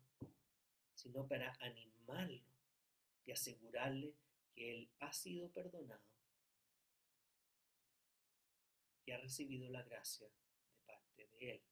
sino 0.95 1.27
para 1.27 1.55
animarlo 1.61 2.43
y 3.27 3.33
asegurarle 3.33 4.15
que 4.55 4.71
él 4.75 4.91
ha 5.01 5.13
sido 5.13 5.51
perdonado 5.51 6.03
y 9.05 9.11
ha 9.11 9.19
recibido 9.19 9.69
la 9.69 9.83
gracia 9.83 10.29
él. 11.41 11.63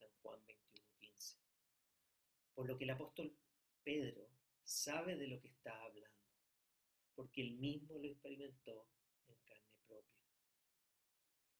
En 0.00 0.10
Juan 0.22 0.40
21:15. 0.46 1.36
Por 2.54 2.68
lo 2.68 2.76
que 2.76 2.84
el 2.84 2.90
apóstol 2.90 3.36
Pedro 3.82 4.28
sabe 4.62 5.16
de 5.16 5.28
lo 5.28 5.40
que 5.40 5.48
está 5.48 5.82
hablando, 5.84 6.10
porque 7.14 7.42
él 7.42 7.52
mismo 7.52 7.98
lo 7.98 8.08
experimentó 8.08 8.86
en 9.26 9.36
carne 9.44 9.76
propia. 9.86 10.20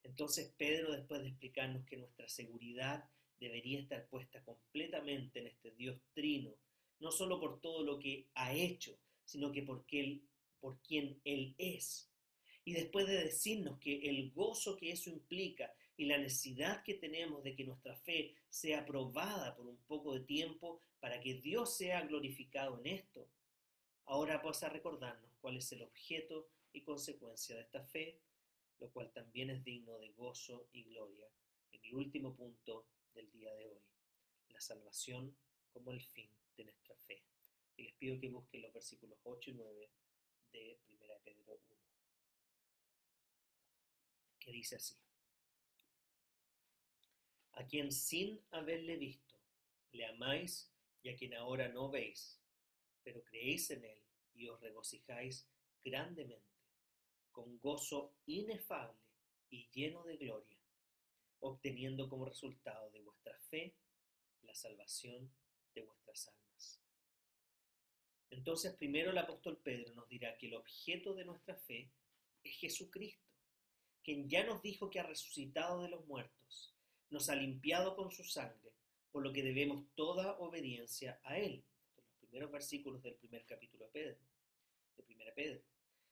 Entonces 0.02 0.52
Pedro, 0.56 0.92
después 0.92 1.22
de 1.22 1.28
explicarnos 1.28 1.84
que 1.84 1.96
nuestra 1.96 2.28
seguridad 2.28 3.08
debería 3.38 3.80
estar 3.80 4.08
puesta 4.08 4.42
completamente 4.42 5.40
en 5.40 5.48
este 5.48 5.72
Dios 5.72 6.00
trino, 6.12 6.56
no 7.00 7.10
solo 7.10 7.40
por 7.40 7.60
todo 7.60 7.82
lo 7.82 7.98
que 7.98 8.28
ha 8.34 8.54
hecho, 8.54 8.98
sino 9.24 9.52
que 9.52 9.62
porque 9.62 10.00
él, 10.00 10.28
por 10.60 10.80
quien 10.82 11.20
Él 11.24 11.54
es. 11.58 12.10
Y 12.64 12.72
después 12.72 13.06
de 13.06 13.24
decirnos 13.24 13.78
que 13.78 14.08
el 14.08 14.30
gozo 14.32 14.76
que 14.76 14.92
eso 14.92 15.10
implica 15.10 15.74
y 15.96 16.06
la 16.06 16.18
necesidad 16.18 16.82
que 16.82 16.94
tenemos 16.94 17.42
de 17.44 17.54
que 17.54 17.64
nuestra 17.64 17.96
fe 17.96 18.34
sea 18.48 18.84
probada 18.84 19.54
por 19.54 19.66
un 19.66 19.78
poco 19.84 20.14
de 20.14 20.20
tiempo 20.20 20.82
para 21.00 21.20
que 21.20 21.34
Dios 21.34 21.76
sea 21.76 22.02
glorificado 22.02 22.78
en 22.80 22.86
esto, 22.86 23.28
ahora 24.06 24.42
pasa 24.42 24.66
a 24.66 24.70
recordarnos 24.70 25.30
cuál 25.40 25.56
es 25.56 25.70
el 25.72 25.82
objeto 25.82 26.48
y 26.72 26.82
consecuencia 26.82 27.54
de 27.54 27.62
esta 27.62 27.84
fe, 27.84 28.20
lo 28.80 28.90
cual 28.90 29.12
también 29.12 29.50
es 29.50 29.62
digno 29.62 29.98
de 29.98 30.10
gozo 30.12 30.68
y 30.72 30.84
gloria. 30.84 31.28
En 31.70 31.84
el 31.84 31.94
último 31.94 32.34
punto 32.34 32.88
del 33.14 33.30
día 33.30 33.54
de 33.54 33.66
hoy, 33.66 33.82
la 34.48 34.60
salvación 34.60 35.36
como 35.72 35.92
el 35.92 36.00
fin 36.00 36.30
de 36.56 36.64
nuestra 36.64 36.96
fe. 36.96 37.22
Y 37.76 37.84
les 37.84 37.94
pido 37.94 38.18
que 38.18 38.28
busquen 38.28 38.62
los 38.62 38.72
versículos 38.72 39.18
8 39.22 39.50
y 39.50 39.54
9 39.54 39.90
de 40.52 40.80
1 40.88 41.14
Pedro 41.24 41.60
1, 41.68 41.76
que 44.40 44.52
dice 44.52 44.76
así, 44.76 44.96
a 47.56 47.66
quien 47.66 47.92
sin 47.92 48.40
haberle 48.50 48.96
visto, 48.96 49.38
le 49.92 50.06
amáis 50.06 50.72
y 51.02 51.10
a 51.10 51.16
quien 51.16 51.34
ahora 51.34 51.68
no 51.68 51.90
veis, 51.90 52.40
pero 53.02 53.24
creéis 53.24 53.70
en 53.70 53.84
él 53.84 54.02
y 54.34 54.48
os 54.48 54.60
regocijáis 54.60 55.48
grandemente, 55.84 56.44
con 57.30 57.58
gozo 57.58 58.14
inefable 58.26 59.00
y 59.50 59.68
lleno 59.70 60.02
de 60.04 60.16
gloria 60.16 60.54
obteniendo 61.44 62.08
como 62.08 62.24
resultado 62.24 62.90
de 62.90 63.00
vuestra 63.00 63.38
fe 63.50 63.74
la 64.42 64.54
salvación 64.54 65.30
de 65.74 65.82
vuestras 65.82 66.28
almas. 66.28 66.80
Entonces 68.30 68.74
primero 68.76 69.10
el 69.10 69.18
apóstol 69.18 69.58
Pedro 69.58 69.94
nos 69.94 70.08
dirá 70.08 70.36
que 70.38 70.46
el 70.46 70.54
objeto 70.54 71.14
de 71.14 71.24
nuestra 71.24 71.54
fe 71.56 71.92
es 72.42 72.56
Jesucristo, 72.56 73.28
quien 74.02 74.28
ya 74.28 74.44
nos 74.44 74.62
dijo 74.62 74.90
que 74.90 75.00
ha 75.00 75.06
resucitado 75.06 75.82
de 75.82 75.90
los 75.90 76.06
muertos, 76.06 76.73
nos 77.10 77.28
ha 77.28 77.36
limpiado 77.36 77.96
con 77.96 78.10
su 78.10 78.24
sangre, 78.24 78.72
por 79.12 79.22
lo 79.22 79.32
que 79.32 79.42
debemos 79.42 79.84
toda 79.94 80.38
obediencia 80.38 81.20
a 81.22 81.38
Él. 81.38 81.64
Estos 81.96 82.04
los 82.06 82.18
primeros 82.20 82.50
versículos 82.50 83.02
del 83.02 83.14
primer 83.14 83.44
capítulo 83.44 83.86
de 83.86 83.90
Pedro. 83.90 84.18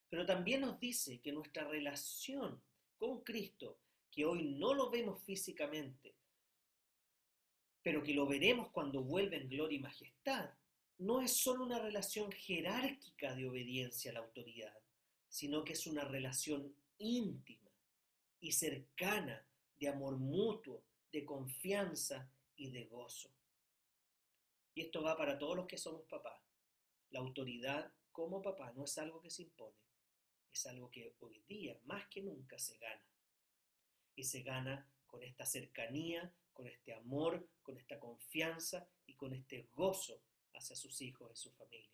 Pero 0.08 0.26
también 0.26 0.60
nos 0.60 0.78
dice 0.78 1.20
que 1.20 1.32
nuestra 1.32 1.64
relación 1.64 2.62
con 2.96 3.22
Cristo 3.22 3.78
que 4.10 4.26
hoy 4.26 4.42
no 4.42 4.74
lo 4.74 4.90
vemos 4.90 5.22
físicamente, 5.22 6.14
pero 7.82 8.02
que 8.02 8.12
lo 8.12 8.26
veremos 8.26 8.68
cuando 8.70 9.02
vuelva 9.02 9.36
en 9.36 9.48
gloria 9.48 9.78
y 9.78 9.80
majestad, 9.80 10.50
no 10.98 11.22
es 11.22 11.32
solo 11.32 11.64
una 11.64 11.78
relación 11.78 12.30
jerárquica 12.30 13.34
de 13.34 13.48
obediencia 13.48 14.10
a 14.10 14.14
la 14.14 14.20
autoridad, 14.20 14.78
sino 15.28 15.64
que 15.64 15.72
es 15.72 15.86
una 15.86 16.04
relación 16.04 16.74
íntima 16.98 17.70
y 18.38 18.52
cercana 18.52 19.44
de 19.82 19.88
amor 19.88 20.16
mutuo, 20.16 20.84
de 21.10 21.24
confianza 21.24 22.30
y 22.54 22.70
de 22.70 22.84
gozo. 22.84 23.32
Y 24.74 24.82
esto 24.82 25.02
va 25.02 25.16
para 25.16 25.36
todos 25.36 25.56
los 25.56 25.66
que 25.66 25.76
somos 25.76 26.02
papás. 26.02 26.40
La 27.10 27.18
autoridad 27.18 27.92
como 28.12 28.40
papá 28.40 28.72
no 28.76 28.84
es 28.84 28.96
algo 28.98 29.20
que 29.20 29.28
se 29.28 29.42
impone, 29.42 29.76
es 30.52 30.66
algo 30.66 30.88
que 30.88 31.16
hoy 31.18 31.42
día 31.48 31.76
más 31.82 32.06
que 32.06 32.22
nunca 32.22 32.60
se 32.60 32.78
gana 32.78 33.02
y 34.14 34.22
se 34.22 34.42
gana 34.42 34.88
con 35.08 35.24
esta 35.24 35.44
cercanía, 35.44 36.32
con 36.52 36.68
este 36.68 36.94
amor, 36.94 37.48
con 37.64 37.76
esta 37.76 37.98
confianza 37.98 38.88
y 39.06 39.14
con 39.14 39.34
este 39.34 39.66
gozo 39.72 40.22
hacia 40.54 40.76
sus 40.76 41.02
hijos 41.02 41.32
y 41.32 41.36
su 41.36 41.50
familia. 41.54 41.90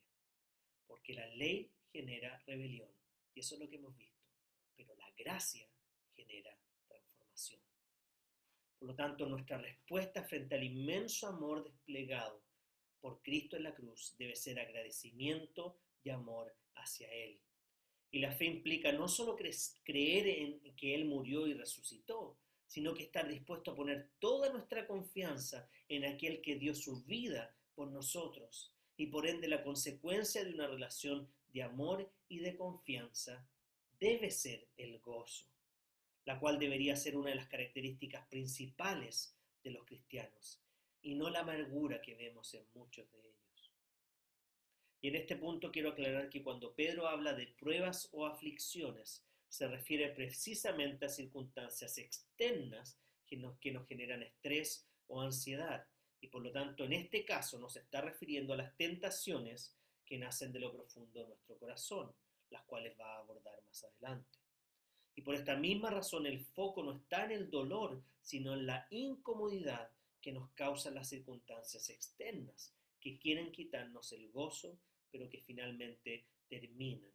Porque 0.86 1.14
la 1.14 1.26
ley 1.28 1.72
genera 1.90 2.38
rebelión 2.40 2.90
y 3.34 3.40
eso 3.40 3.54
es 3.54 3.62
lo 3.62 3.68
que 3.70 3.76
hemos 3.76 3.96
visto, 3.96 4.26
pero 4.76 4.94
la 4.96 5.10
gracia 5.16 5.66
genera 6.14 6.54
transformación. 6.86 7.62
Por 8.78 8.88
lo 8.88 8.94
tanto, 8.94 9.26
nuestra 9.26 9.58
respuesta 9.58 10.22
frente 10.22 10.54
al 10.54 10.64
inmenso 10.64 11.26
amor 11.26 11.64
desplegado 11.64 12.42
por 13.00 13.20
Cristo 13.22 13.56
en 13.56 13.64
la 13.64 13.74
cruz 13.74 14.14
debe 14.18 14.36
ser 14.36 14.58
agradecimiento 14.60 15.76
y 16.04 16.10
amor 16.10 16.54
hacia 16.74 17.12
Él. 17.12 17.40
Y 18.10 18.20
la 18.20 18.32
fe 18.32 18.46
implica 18.46 18.92
no 18.92 19.08
solo 19.08 19.36
creer 19.36 20.28
en 20.28 20.74
que 20.76 20.94
Él 20.94 21.04
murió 21.04 21.46
y 21.46 21.54
resucitó, 21.54 22.38
sino 22.66 22.94
que 22.94 23.02
estar 23.02 23.26
dispuesto 23.26 23.72
a 23.72 23.74
poner 23.74 24.10
toda 24.18 24.52
nuestra 24.52 24.86
confianza 24.86 25.68
en 25.88 26.04
aquel 26.04 26.40
que 26.40 26.56
dio 26.56 26.74
su 26.74 27.02
vida 27.04 27.54
por 27.74 27.88
nosotros 27.90 28.72
y 28.96 29.06
por 29.06 29.26
ende 29.26 29.48
la 29.48 29.62
consecuencia 29.62 30.44
de 30.44 30.52
una 30.52 30.66
relación 30.66 31.28
de 31.52 31.62
amor 31.62 32.10
y 32.28 32.40
de 32.40 32.56
confianza 32.56 33.48
debe 33.98 34.30
ser 34.30 34.66
el 34.76 34.98
gozo, 35.00 35.46
la 36.28 36.38
cual 36.38 36.58
debería 36.58 36.94
ser 36.94 37.16
una 37.16 37.30
de 37.30 37.36
las 37.36 37.48
características 37.48 38.26
principales 38.26 39.34
de 39.64 39.70
los 39.70 39.86
cristianos 39.86 40.62
y 41.00 41.14
no 41.14 41.30
la 41.30 41.40
amargura 41.40 42.02
que 42.02 42.16
vemos 42.16 42.52
en 42.52 42.66
muchos 42.74 43.10
de 43.12 43.20
ellos. 43.20 43.72
Y 45.00 45.08
en 45.08 45.16
este 45.16 45.36
punto 45.36 45.72
quiero 45.72 45.88
aclarar 45.88 46.28
que 46.28 46.42
cuando 46.42 46.74
Pedro 46.74 47.08
habla 47.08 47.32
de 47.32 47.46
pruebas 47.46 48.10
o 48.12 48.26
aflicciones, 48.26 49.24
se 49.48 49.68
refiere 49.68 50.10
precisamente 50.10 51.06
a 51.06 51.08
circunstancias 51.08 51.96
externas 51.96 53.00
que 53.26 53.38
nos, 53.38 53.58
que 53.58 53.72
nos 53.72 53.88
generan 53.88 54.22
estrés 54.22 54.86
o 55.06 55.22
ansiedad. 55.22 55.86
Y 56.20 56.26
por 56.26 56.42
lo 56.42 56.52
tanto, 56.52 56.84
en 56.84 56.92
este 56.92 57.24
caso 57.24 57.58
nos 57.58 57.74
está 57.76 58.02
refiriendo 58.02 58.52
a 58.52 58.58
las 58.58 58.76
tentaciones 58.76 59.74
que 60.04 60.18
nacen 60.18 60.52
de 60.52 60.60
lo 60.60 60.74
profundo 60.74 61.20
de 61.20 61.28
nuestro 61.28 61.56
corazón, 61.56 62.14
las 62.50 62.64
cuales 62.64 62.94
va 63.00 63.14
a 63.14 63.20
abordar 63.20 63.62
más 63.64 63.82
adelante. 63.82 64.37
Y 65.18 65.22
por 65.22 65.34
esta 65.34 65.56
misma 65.56 65.90
razón 65.90 66.26
el 66.26 66.38
foco 66.38 66.80
no 66.84 66.92
está 66.92 67.24
en 67.24 67.32
el 67.32 67.50
dolor, 67.50 68.00
sino 68.22 68.54
en 68.54 68.66
la 68.66 68.86
incomodidad 68.90 69.90
que 70.20 70.30
nos 70.30 70.48
causan 70.52 70.94
las 70.94 71.08
circunstancias 71.08 71.90
externas, 71.90 72.72
que 73.00 73.18
quieren 73.18 73.50
quitarnos 73.50 74.12
el 74.12 74.30
gozo 74.30 74.78
pero 75.10 75.28
que 75.28 75.40
finalmente 75.40 76.28
terminan 76.48 77.10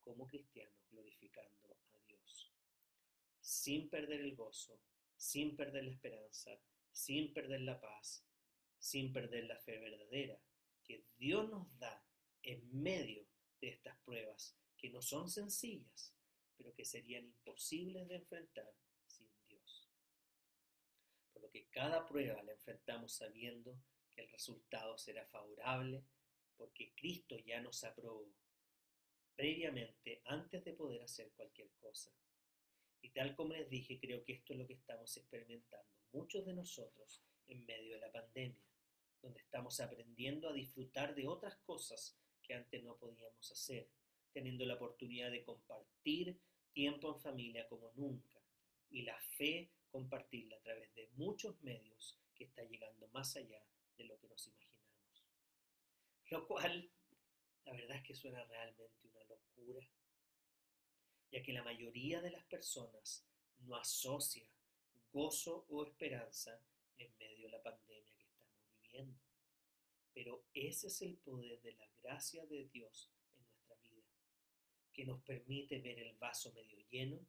como 0.00 0.26
cristianos 0.26 0.72
glorificando 0.90 1.76
a 1.92 1.98
Dios. 2.06 2.54
Sin 3.42 3.90
perder 3.90 4.22
el 4.22 4.34
gozo, 4.34 4.80
sin 5.18 5.54
perder 5.54 5.84
la 5.84 5.90
esperanza, 5.90 6.58
sin 6.90 7.34
perder 7.34 7.60
la 7.60 7.78
paz, 7.78 8.24
sin 8.78 9.12
perder 9.12 9.44
la 9.44 9.58
fe 9.58 9.78
verdadera 9.78 10.40
que 10.82 11.04
Dios 11.18 11.50
nos 11.50 11.66
da 11.78 12.02
en 12.44 12.82
medio 12.82 13.26
de 13.60 13.68
estas 13.68 13.98
pruebas 14.06 14.56
que 14.78 14.88
no 14.88 15.02
son 15.02 15.28
sencillas, 15.28 16.14
pero 16.62 16.74
que 16.74 16.84
serían 16.84 17.24
imposibles 17.24 18.06
de 18.08 18.16
enfrentar 18.16 18.72
sin 19.06 19.28
Dios. 19.48 19.88
Por 21.32 21.42
lo 21.42 21.50
que 21.50 21.66
cada 21.70 22.06
prueba 22.06 22.40
la 22.42 22.52
enfrentamos 22.52 23.14
sabiendo 23.14 23.76
que 24.14 24.22
el 24.22 24.30
resultado 24.30 24.96
será 24.96 25.26
favorable, 25.26 26.04
porque 26.56 26.94
Cristo 26.94 27.36
ya 27.38 27.60
nos 27.60 27.82
aprobó 27.82 28.32
previamente 29.34 30.22
antes 30.26 30.64
de 30.64 30.74
poder 30.74 31.02
hacer 31.02 31.32
cualquier 31.32 31.70
cosa. 31.80 32.12
Y 33.00 33.10
tal 33.10 33.34
como 33.34 33.54
les 33.54 33.68
dije, 33.68 33.98
creo 33.98 34.22
que 34.24 34.34
esto 34.34 34.52
es 34.52 34.60
lo 34.60 34.66
que 34.66 34.74
estamos 34.74 35.16
experimentando 35.16 35.90
muchos 36.12 36.44
de 36.46 36.52
nosotros 36.52 37.24
en 37.48 37.66
medio 37.66 37.94
de 37.94 38.00
la 38.00 38.12
pandemia, 38.12 38.62
donde 39.20 39.40
estamos 39.40 39.80
aprendiendo 39.80 40.48
a 40.48 40.52
disfrutar 40.52 41.14
de 41.14 41.26
otras 41.26 41.56
cosas 41.64 42.16
que 42.42 42.54
antes 42.54 42.84
no 42.84 42.96
podíamos 42.98 43.50
hacer, 43.50 43.90
teniendo 44.32 44.64
la 44.64 44.74
oportunidad 44.74 45.30
de 45.30 45.42
compartir 45.42 46.38
tiempo 46.72 47.14
en 47.14 47.20
familia 47.20 47.68
como 47.68 47.92
nunca 47.94 48.40
y 48.90 49.02
la 49.02 49.18
fe 49.36 49.70
compartirla 49.90 50.56
a 50.56 50.60
través 50.60 50.94
de 50.94 51.08
muchos 51.14 51.60
medios 51.62 52.18
que 52.34 52.44
está 52.44 52.62
llegando 52.64 53.08
más 53.08 53.36
allá 53.36 53.62
de 53.96 54.04
lo 54.04 54.18
que 54.18 54.28
nos 54.28 54.46
imaginamos. 54.46 54.72
Lo 56.30 56.46
cual, 56.46 56.90
la 57.64 57.72
verdad 57.72 57.98
es 57.98 58.02
que 58.02 58.14
suena 58.14 58.42
realmente 58.44 59.06
una 59.08 59.24
locura, 59.24 59.86
ya 61.30 61.42
que 61.42 61.52
la 61.52 61.62
mayoría 61.62 62.20
de 62.20 62.30
las 62.30 62.44
personas 62.44 63.24
no 63.60 63.76
asocia 63.76 64.46
gozo 65.12 65.66
o 65.68 65.84
esperanza 65.84 66.58
en 66.98 67.14
medio 67.18 67.46
de 67.46 67.52
la 67.52 67.62
pandemia 67.62 68.14
que 68.16 68.24
estamos 68.24 68.58
viviendo. 68.80 69.20
Pero 70.14 70.44
ese 70.54 70.86
es 70.86 71.02
el 71.02 71.16
poder 71.18 71.60
de 71.60 71.74
la 71.74 71.88
gracia 72.02 72.46
de 72.46 72.64
Dios 72.66 73.10
que 74.92 75.04
nos 75.04 75.22
permite 75.22 75.80
ver 75.80 75.98
el 75.98 76.14
vaso 76.16 76.52
medio 76.52 76.78
lleno 76.90 77.26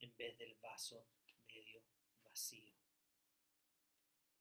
en 0.00 0.16
vez 0.16 0.36
del 0.38 0.54
vaso 0.56 1.06
medio 1.48 1.82
vacío. 2.24 2.74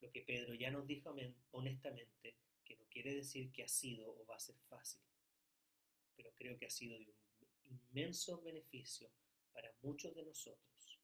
Lo 0.02 0.12
que 0.12 0.22
Pedro 0.22 0.54
ya 0.54 0.72
nos 0.72 0.86
dijo 0.86 1.16
honestamente, 1.52 2.36
que 2.66 2.76
no 2.76 2.86
quiere 2.90 3.14
decir 3.14 3.52
que 3.52 3.64
ha 3.64 3.68
sido 3.68 4.10
o 4.10 4.26
va 4.26 4.36
a 4.36 4.40
ser 4.40 4.58
fácil, 4.68 5.02
pero 6.16 6.34
creo 6.36 6.58
que 6.58 6.66
ha 6.66 6.70
sido 6.70 6.98
de 6.98 7.08
un 7.08 7.18
inmenso 7.64 8.42
beneficio 8.42 9.10
para 9.54 9.74
muchos 9.82 10.14
de 10.16 10.24
nosotros. 10.24 11.00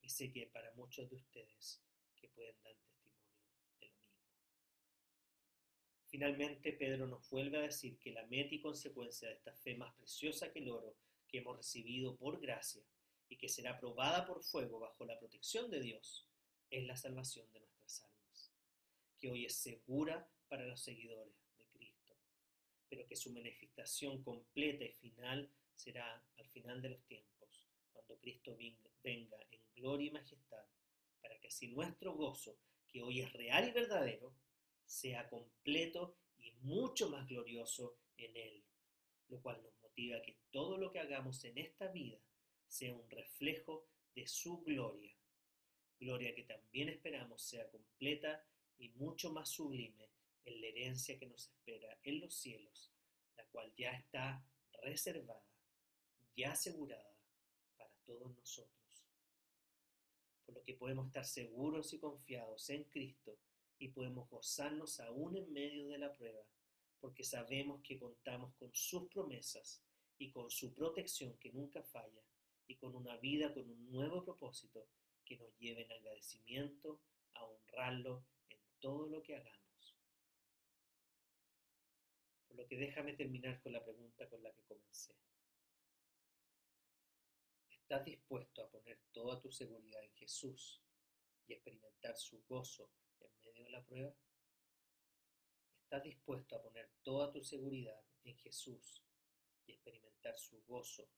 Y 0.00 0.08
sé 0.08 0.30
que 0.30 0.46
para 0.46 0.72
muchos 0.74 1.08
de 1.08 1.16
ustedes 1.16 1.82
que 2.16 2.28
pueden 2.28 2.56
dar 2.62 2.76
Finalmente, 6.14 6.72
Pedro 6.72 7.08
nos 7.08 7.28
vuelve 7.28 7.58
a 7.58 7.62
decir 7.62 7.98
que 7.98 8.12
la 8.12 8.24
meta 8.26 8.54
y 8.54 8.60
consecuencia 8.60 9.26
de 9.26 9.34
esta 9.34 9.52
fe 9.52 9.74
más 9.74 9.92
preciosa 9.96 10.52
que 10.52 10.60
el 10.60 10.70
oro 10.70 10.96
que 11.26 11.38
hemos 11.38 11.56
recibido 11.56 12.16
por 12.16 12.40
gracia 12.40 12.84
y 13.28 13.36
que 13.36 13.48
será 13.48 13.80
probada 13.80 14.24
por 14.24 14.40
fuego 14.44 14.78
bajo 14.78 15.04
la 15.04 15.18
protección 15.18 15.72
de 15.72 15.80
Dios 15.80 16.30
es 16.70 16.86
la 16.86 16.96
salvación 16.96 17.52
de 17.52 17.58
nuestras 17.58 18.04
almas, 18.04 18.54
que 19.18 19.28
hoy 19.28 19.44
es 19.44 19.56
segura 19.56 20.30
para 20.46 20.64
los 20.64 20.80
seguidores 20.80 21.34
de 21.58 21.66
Cristo, 21.66 22.14
pero 22.88 23.08
que 23.08 23.16
su 23.16 23.32
manifestación 23.32 24.22
completa 24.22 24.84
y 24.84 24.92
final 24.92 25.50
será 25.74 26.24
al 26.38 26.46
final 26.50 26.80
de 26.80 26.90
los 26.90 27.04
tiempos, 27.06 27.66
cuando 27.92 28.20
Cristo 28.20 28.56
venga 29.02 29.36
en 29.50 29.62
gloria 29.74 30.06
y 30.06 30.12
majestad, 30.12 30.64
para 31.20 31.36
que 31.40 31.48
así 31.48 31.66
nuestro 31.66 32.14
gozo, 32.14 32.56
que 32.86 33.02
hoy 33.02 33.20
es 33.20 33.32
real 33.32 33.68
y 33.68 33.72
verdadero, 33.72 34.32
sea 34.86 35.28
completo 35.28 36.16
y 36.38 36.52
mucho 36.62 37.08
más 37.10 37.26
glorioso 37.26 37.98
en 38.16 38.36
Él, 38.36 38.64
lo 39.28 39.40
cual 39.40 39.62
nos 39.62 39.76
motiva 39.80 40.18
a 40.18 40.22
que 40.22 40.38
todo 40.50 40.78
lo 40.78 40.90
que 40.90 41.00
hagamos 41.00 41.44
en 41.44 41.58
esta 41.58 41.88
vida 41.88 42.18
sea 42.68 42.94
un 42.94 43.08
reflejo 43.10 43.86
de 44.14 44.26
su 44.26 44.62
gloria, 44.62 45.14
gloria 45.98 46.34
que 46.34 46.44
también 46.44 46.88
esperamos 46.88 47.42
sea 47.42 47.68
completa 47.70 48.44
y 48.78 48.90
mucho 48.90 49.32
más 49.32 49.48
sublime 49.48 50.10
en 50.44 50.60
la 50.60 50.66
herencia 50.66 51.18
que 51.18 51.26
nos 51.26 51.48
espera 51.48 51.98
en 52.02 52.20
los 52.20 52.34
cielos, 52.34 52.92
la 53.36 53.44
cual 53.46 53.72
ya 53.76 53.92
está 53.92 54.44
reservada, 54.82 55.46
ya 56.36 56.52
asegurada 56.52 57.16
para 57.76 57.90
todos 58.04 58.34
nosotros. 58.36 58.74
Por 60.44 60.56
lo 60.56 60.64
que 60.64 60.74
podemos 60.74 61.06
estar 61.06 61.24
seguros 61.24 61.92
y 61.92 61.98
confiados 61.98 62.68
en 62.70 62.84
Cristo, 62.84 63.38
y 63.84 63.88
podemos 63.88 64.30
gozarnos 64.30 64.98
aún 65.00 65.36
en 65.36 65.52
medio 65.52 65.86
de 65.88 65.98
la 65.98 66.10
prueba, 66.10 66.42
porque 67.00 67.22
sabemos 67.22 67.82
que 67.82 67.98
contamos 67.98 68.54
con 68.54 68.74
sus 68.74 69.10
promesas 69.10 69.84
y 70.16 70.30
con 70.30 70.50
su 70.50 70.72
protección 70.72 71.36
que 71.36 71.52
nunca 71.52 71.82
falla, 71.82 72.24
y 72.66 72.76
con 72.76 72.94
una 72.94 73.18
vida 73.18 73.52
con 73.52 73.68
un 73.68 73.90
nuevo 73.90 74.24
propósito 74.24 74.88
que 75.22 75.36
nos 75.36 75.54
lleve 75.58 75.82
en 75.82 75.92
agradecimiento 75.92 77.02
a 77.34 77.44
honrarlo 77.44 78.24
en 78.48 78.58
todo 78.80 79.06
lo 79.06 79.22
que 79.22 79.36
hagamos. 79.36 79.94
Por 82.48 82.56
lo 82.56 82.66
que 82.66 82.78
déjame 82.78 83.12
terminar 83.12 83.60
con 83.60 83.74
la 83.74 83.84
pregunta 83.84 84.26
con 84.30 84.42
la 84.42 84.50
que 84.50 84.62
comencé. 84.62 85.14
¿Estás 87.70 88.02
dispuesto 88.06 88.62
a 88.62 88.70
poner 88.70 88.98
toda 89.12 89.38
tu 89.42 89.52
seguridad 89.52 90.02
en 90.02 90.14
Jesús 90.14 90.80
y 91.46 91.52
experimentar 91.52 92.16
su 92.16 92.42
gozo 92.48 92.88
de 93.42 93.70
la 93.70 93.84
prueba? 93.84 94.14
¿Estás 95.82 96.02
dispuesto 96.02 96.56
a 96.56 96.62
poner 96.62 96.90
toda 97.02 97.30
tu 97.30 97.42
seguridad 97.42 98.00
en 98.24 98.36
Jesús 98.38 99.04
y 99.66 99.72
experimentar 99.72 100.38
su 100.38 100.62
gozo 100.64 101.08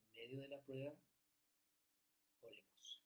en 0.00 0.12
medio 0.12 0.40
de 0.40 0.48
la 0.48 0.60
prueba? 0.60 0.94
Oremos. 2.40 3.02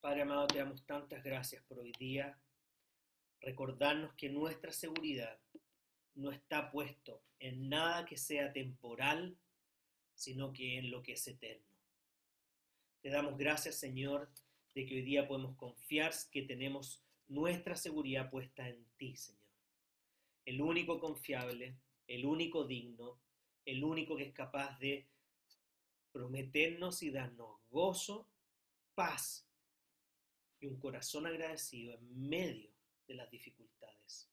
Padre 0.00 0.22
amado, 0.22 0.46
te 0.48 0.58
damos 0.58 0.84
tantas 0.84 1.22
gracias 1.22 1.62
por 1.64 1.78
hoy 1.78 1.92
día. 1.98 2.38
Recordarnos 3.40 4.14
que 4.14 4.28
nuestra 4.28 4.72
seguridad 4.72 5.40
no 6.14 6.30
está 6.30 6.70
puesto 6.70 7.24
en 7.38 7.68
nada 7.68 8.04
que 8.04 8.16
sea 8.16 8.52
temporal 8.52 9.36
sino 10.22 10.52
que 10.52 10.78
en 10.78 10.92
lo 10.92 11.02
que 11.02 11.14
es 11.14 11.26
eterno. 11.26 11.66
Te 13.00 13.08
damos 13.08 13.36
gracias, 13.36 13.74
Señor, 13.74 14.30
de 14.72 14.86
que 14.86 14.94
hoy 14.94 15.02
día 15.02 15.26
podemos 15.26 15.56
confiar 15.56 16.12
que 16.30 16.42
tenemos 16.42 17.02
nuestra 17.26 17.74
seguridad 17.74 18.30
puesta 18.30 18.68
en 18.68 18.86
ti, 18.96 19.16
Señor. 19.16 19.42
El 20.44 20.60
único 20.60 21.00
confiable, 21.00 21.76
el 22.06 22.24
único 22.24 22.64
digno, 22.64 23.18
el 23.64 23.82
único 23.82 24.16
que 24.16 24.22
es 24.22 24.32
capaz 24.32 24.78
de 24.78 25.08
prometernos 26.12 27.02
y 27.02 27.10
darnos 27.10 27.58
gozo, 27.68 28.28
paz 28.94 29.44
y 30.60 30.66
un 30.66 30.78
corazón 30.78 31.26
agradecido 31.26 31.94
en 31.94 32.28
medio 32.28 32.70
de 33.08 33.14
las 33.14 33.28
dificultades. 33.28 34.30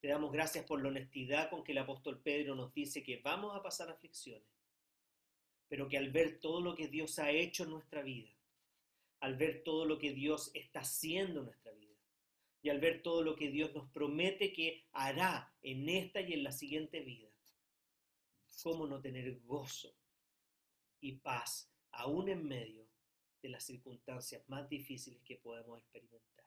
Te 0.00 0.08
damos 0.08 0.32
gracias 0.32 0.64
por 0.64 0.82
la 0.82 0.88
honestidad 0.88 1.50
con 1.50 1.62
que 1.62 1.70
el 1.70 1.78
apóstol 1.78 2.20
Pedro 2.20 2.56
nos 2.56 2.74
dice 2.74 3.04
que 3.04 3.18
vamos 3.18 3.54
a 3.54 3.62
pasar 3.62 3.90
aflicciones, 3.90 4.57
pero 5.68 5.88
que 5.88 5.98
al 5.98 6.10
ver 6.10 6.40
todo 6.40 6.60
lo 6.60 6.74
que 6.74 6.88
Dios 6.88 7.18
ha 7.18 7.30
hecho 7.30 7.64
en 7.64 7.70
nuestra 7.70 8.02
vida, 8.02 8.30
al 9.20 9.36
ver 9.36 9.62
todo 9.62 9.84
lo 9.84 9.98
que 9.98 10.12
Dios 10.12 10.50
está 10.54 10.80
haciendo 10.80 11.40
en 11.40 11.46
nuestra 11.46 11.72
vida, 11.72 11.88
y 12.62 12.70
al 12.70 12.80
ver 12.80 13.02
todo 13.02 13.22
lo 13.22 13.36
que 13.36 13.50
Dios 13.50 13.72
nos 13.74 13.88
promete 13.90 14.52
que 14.52 14.86
hará 14.92 15.54
en 15.62 15.88
esta 15.88 16.20
y 16.20 16.32
en 16.32 16.42
la 16.42 16.52
siguiente 16.52 17.00
vida, 17.00 17.30
¿cómo 18.62 18.86
no 18.86 19.00
tener 19.00 19.40
gozo 19.40 19.94
y 21.00 21.12
paz 21.12 21.70
aún 21.90 22.28
en 22.28 22.46
medio 22.46 22.88
de 23.40 23.50
las 23.50 23.64
circunstancias 23.64 24.42
más 24.48 24.68
difíciles 24.68 25.22
que 25.22 25.36
podemos 25.36 25.78
experimentar? 25.78 26.46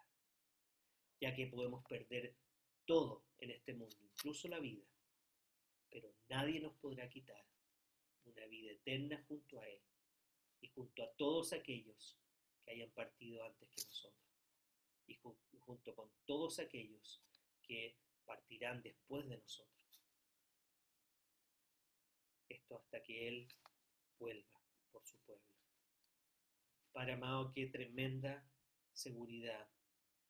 Ya 1.21 1.33
que 1.33 1.47
podemos 1.47 1.85
perder 1.85 2.35
todo 2.85 3.23
en 3.37 3.51
este 3.51 3.73
mundo, 3.73 3.95
incluso 4.01 4.47
la 4.47 4.59
vida, 4.59 4.85
pero 5.89 6.13
nadie 6.27 6.59
nos 6.59 6.73
podrá 6.73 7.07
quitar 7.07 7.50
una 8.25 8.45
vida 8.47 8.71
eterna 8.71 9.23
junto 9.27 9.59
a 9.59 9.67
Él 9.67 9.81
y 10.61 10.67
junto 10.69 11.03
a 11.03 11.11
todos 11.13 11.53
aquellos 11.53 12.17
que 12.63 12.71
hayan 12.71 12.91
partido 12.91 13.43
antes 13.43 13.69
que 13.69 13.83
nosotros 13.83 14.21
y 15.07 15.19
junto 15.59 15.95
con 15.95 16.09
todos 16.25 16.59
aquellos 16.59 17.21
que 17.63 17.97
partirán 18.25 18.81
después 18.81 19.27
de 19.27 19.37
nosotros. 19.37 20.01
Esto 22.47 22.77
hasta 22.77 23.03
que 23.03 23.27
Él 23.27 23.47
vuelva 24.19 24.61
por 24.91 25.05
su 25.05 25.17
pueblo. 25.19 25.45
Para 26.91 27.13
amado, 27.13 27.51
qué 27.51 27.67
tremenda 27.67 28.45
seguridad 28.93 29.69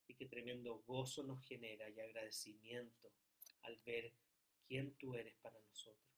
y 0.08 0.16
qué 0.16 0.28
tremendo 0.28 0.80
gozo 0.88 1.24
nos 1.24 1.44
genera 1.46 1.90
y 1.90 2.00
agradecimiento 2.00 3.12
al 3.64 3.78
ver 3.86 4.14
quién 4.68 4.96
tú 4.96 5.16
eres 5.16 5.36
para 5.42 5.60
nosotros. 5.60 6.11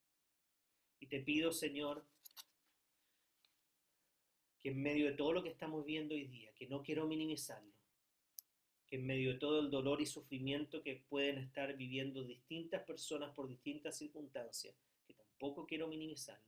Y 1.04 1.08
te 1.08 1.20
pido, 1.20 1.52
Señor, 1.52 2.08
que 4.62 4.70
en 4.70 4.82
medio 4.82 5.06
de 5.08 5.12
todo 5.12 5.34
lo 5.34 5.44
que 5.44 5.50
estamos 5.50 5.84
viendo 5.84 6.16
hoy 6.16 6.28
día, 6.28 6.54
que 6.56 6.66
no 6.66 6.82
quiero 6.82 7.06
minimizarlo, 7.06 7.74
que 8.88 8.96
en 8.96 9.06
medio 9.06 9.34
de 9.34 9.38
todo 9.38 9.60
el 9.60 9.70
dolor 9.70 10.00
y 10.00 10.06
sufrimiento 10.06 10.82
que 10.82 11.04
pueden 11.10 11.40
estar 11.40 11.76
viviendo 11.76 12.24
distintas 12.24 12.84
personas 12.84 13.36
por 13.36 13.50
distintas 13.50 13.98
circunstancias, 13.98 14.78
que 15.06 15.14
tampoco 15.14 15.68
quiero 15.68 15.90
minimizarlo, 15.90 16.48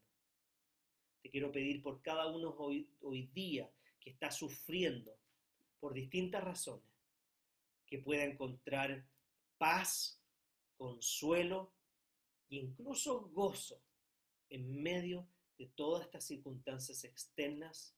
Te 1.22 1.30
quiero 1.30 1.51
pedir 1.51 1.84
por 1.84 2.01
cada 2.01 2.28
uno 2.28 2.56
hoy, 2.58 2.88
hoy 3.01 3.28
día 3.34 3.70
que 3.99 4.12
está 4.12 4.32
sufriendo 4.32 5.20
por 5.82 5.93
distintas 5.93 6.41
razones, 6.45 6.89
que 7.86 7.97
pueda 7.97 8.24
encontrar 8.24 9.06
paz, 9.58 10.24
consuelo 10.78 11.74
e 12.49 12.56
incluso 12.56 13.20
gozo 13.34 13.82
en 14.50 14.82
medio 14.82 15.28
de 15.58 15.68
todas 15.68 16.06
estas 16.06 16.26
circunstancias 16.26 17.04
externas 17.04 17.96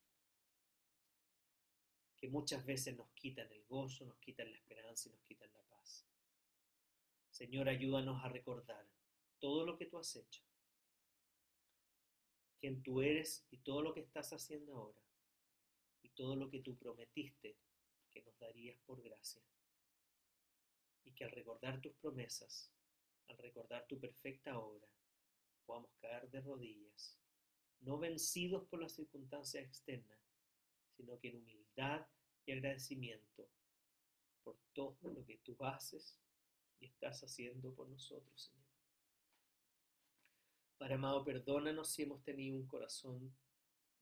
que 2.18 2.30
muchas 2.30 2.66
veces 2.66 2.98
nos 2.98 3.10
quitan 3.12 3.52
el 3.52 3.64
gozo, 3.66 4.06
nos 4.06 4.18
quitan 4.18 4.52
la 4.52 4.58
esperanza 4.58 5.10
y 5.10 5.12
nos 5.12 5.22
quitan 5.22 5.54
la 5.54 5.62
paz. 5.64 6.06
Señor, 7.30 7.70
ayúdanos 7.70 8.24
a 8.24 8.30
recordar 8.30 8.88
todo 9.40 9.66
lo 9.66 9.78
que 9.78 9.86
tú 9.86 10.00
has 10.00 10.16
hecho, 10.16 10.42
quién 12.60 12.82
tú 12.82 13.02
eres 13.02 13.46
y 13.52 13.60
todo 13.60 13.82
lo 13.82 13.94
que 13.94 14.00
estás 14.00 14.34
haciendo 14.34 14.76
ahora, 14.76 15.02
y 16.02 16.10
todo 16.10 16.36
lo 16.36 16.50
que 16.50 16.62
tú 16.62 16.76
prometiste 16.76 17.58
que 18.12 18.22
nos 18.24 18.38
darías 18.40 18.78
por 18.86 19.02
gracia. 19.04 19.44
Y 21.04 21.12
que 21.14 21.24
al 21.24 21.32
recordar 21.32 21.80
tus 21.80 21.94
promesas, 21.94 22.72
al 23.28 23.38
recordar 23.38 23.86
tu 23.88 24.00
perfecta 24.00 24.58
obra, 24.58 24.88
podamos 25.68 25.92
caer 26.02 26.28
de 26.32 26.42
rodillas, 26.42 27.20
no 27.82 28.00
vencidos 28.00 28.64
por 28.68 28.82
las 28.82 28.94
circunstancias 28.94 29.64
externas, 29.64 30.18
sino 30.96 31.20
que 31.20 31.30
en 31.30 31.38
humildad 31.38 32.08
y 32.46 32.54
agradecimiento 32.54 33.48
por 34.44 34.58
todo 34.74 34.98
lo 35.12 35.24
que 35.26 35.38
tú 35.44 35.56
haces 35.60 36.18
y 36.80 36.86
estás 36.86 37.24
haciendo 37.24 37.74
por 37.76 37.88
nosotros, 37.90 38.42
Señor. 38.42 38.66
Padre 40.78 40.94
amado, 40.94 41.24
perdónanos 41.24 41.90
si 41.90 42.04
hemos 42.04 42.24
tenido 42.24 42.56
un 42.56 42.68
corazón 42.68 43.36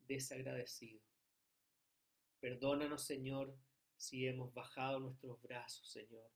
desagradecido. 0.08 1.02
Perdónanos, 2.40 3.04
Señor, 3.04 3.58
si 3.98 4.28
hemos 4.28 4.54
bajado 4.54 5.00
nuestros 5.00 5.42
brazos, 5.42 5.90
Señor. 5.90 6.30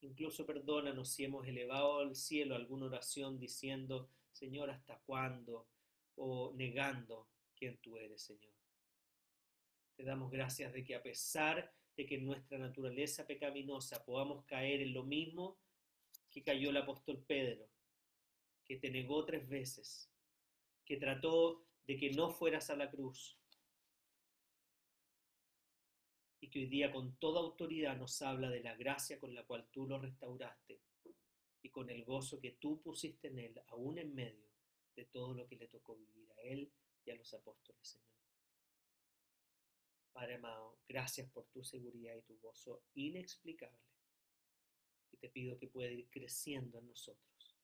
Incluso 0.00 0.44
perdónanos 0.44 1.10
si 1.10 1.24
hemos 1.24 1.46
elevado 1.46 2.00
al 2.00 2.16
cielo 2.16 2.56
alguna 2.56 2.86
oración 2.86 3.38
diciendo, 3.38 4.10
Señor, 4.32 4.70
¿hasta 4.70 4.98
cuándo? 5.06 5.68
o 6.16 6.52
negando 6.54 7.28
quién 7.54 7.78
tú 7.78 7.96
eres, 7.96 8.22
Señor. 8.22 8.52
Te 9.94 10.04
damos 10.04 10.30
gracias 10.30 10.72
de 10.72 10.84
que 10.84 10.94
a 10.94 11.02
pesar 11.02 11.74
de 11.96 12.06
que 12.06 12.18
nuestra 12.18 12.58
naturaleza 12.58 13.26
pecaminosa 13.26 14.04
podamos 14.04 14.44
caer 14.46 14.80
en 14.80 14.94
lo 14.94 15.04
mismo 15.04 15.58
que 16.30 16.42
cayó 16.42 16.70
el 16.70 16.78
apóstol 16.78 17.22
Pedro, 17.26 17.68
que 18.64 18.76
te 18.76 18.90
negó 18.90 19.24
tres 19.24 19.46
veces, 19.48 20.10
que 20.84 20.96
trató 20.96 21.66
de 21.86 21.96
que 21.96 22.10
no 22.12 22.30
fueras 22.30 22.70
a 22.70 22.76
la 22.76 22.90
cruz, 22.90 23.38
y 26.40 26.48
que 26.48 26.60
hoy 26.60 26.66
día 26.66 26.90
con 26.90 27.16
toda 27.18 27.40
autoridad 27.40 27.96
nos 27.96 28.20
habla 28.22 28.50
de 28.50 28.62
la 28.62 28.74
gracia 28.74 29.20
con 29.20 29.34
la 29.34 29.44
cual 29.44 29.68
tú 29.70 29.86
lo 29.86 29.98
restauraste 30.00 30.80
y 31.62 31.70
con 31.70 31.88
el 31.88 32.04
gozo 32.04 32.40
que 32.40 32.52
tú 32.52 32.82
pusiste 32.82 33.28
en 33.28 33.38
él, 33.38 33.62
aún 33.68 33.98
en 33.98 34.14
medio 34.14 34.50
de 34.96 35.04
todo 35.06 35.32
lo 35.32 35.46
que 35.46 35.56
le 35.56 35.68
tocó 35.68 35.96
vivir 35.96 36.30
a 36.32 36.40
él 36.42 36.72
y 37.04 37.10
a 37.10 37.14
los 37.14 37.32
apóstoles, 37.32 37.86
Señor. 37.86 38.12
Padre 40.12 40.34
amado, 40.34 40.80
gracias 40.88 41.30
por 41.30 41.46
tu 41.46 41.64
seguridad 41.64 42.14
y 42.16 42.22
tu 42.22 42.38
gozo 42.38 42.82
inexplicable. 42.94 43.78
Y 45.10 45.16
te 45.16 45.30
pido 45.30 45.58
que 45.58 45.68
pueda 45.68 45.90
ir 45.90 46.10
creciendo 46.10 46.78
en 46.78 46.88
nosotros, 46.88 47.56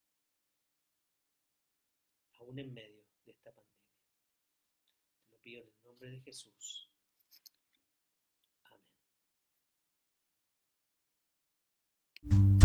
aún 2.33 2.57
en 2.57 2.73
medio 2.73 3.05
de 3.25 3.31
esta 3.31 3.51
pandemia. 3.51 3.79
Te 5.23 5.31
lo 5.31 5.41
pido 5.41 5.61
en 5.61 5.67
el 5.67 5.81
nombre 5.83 6.09
de 6.09 6.21
Jesús. 6.21 6.89
Amén. 12.23 12.58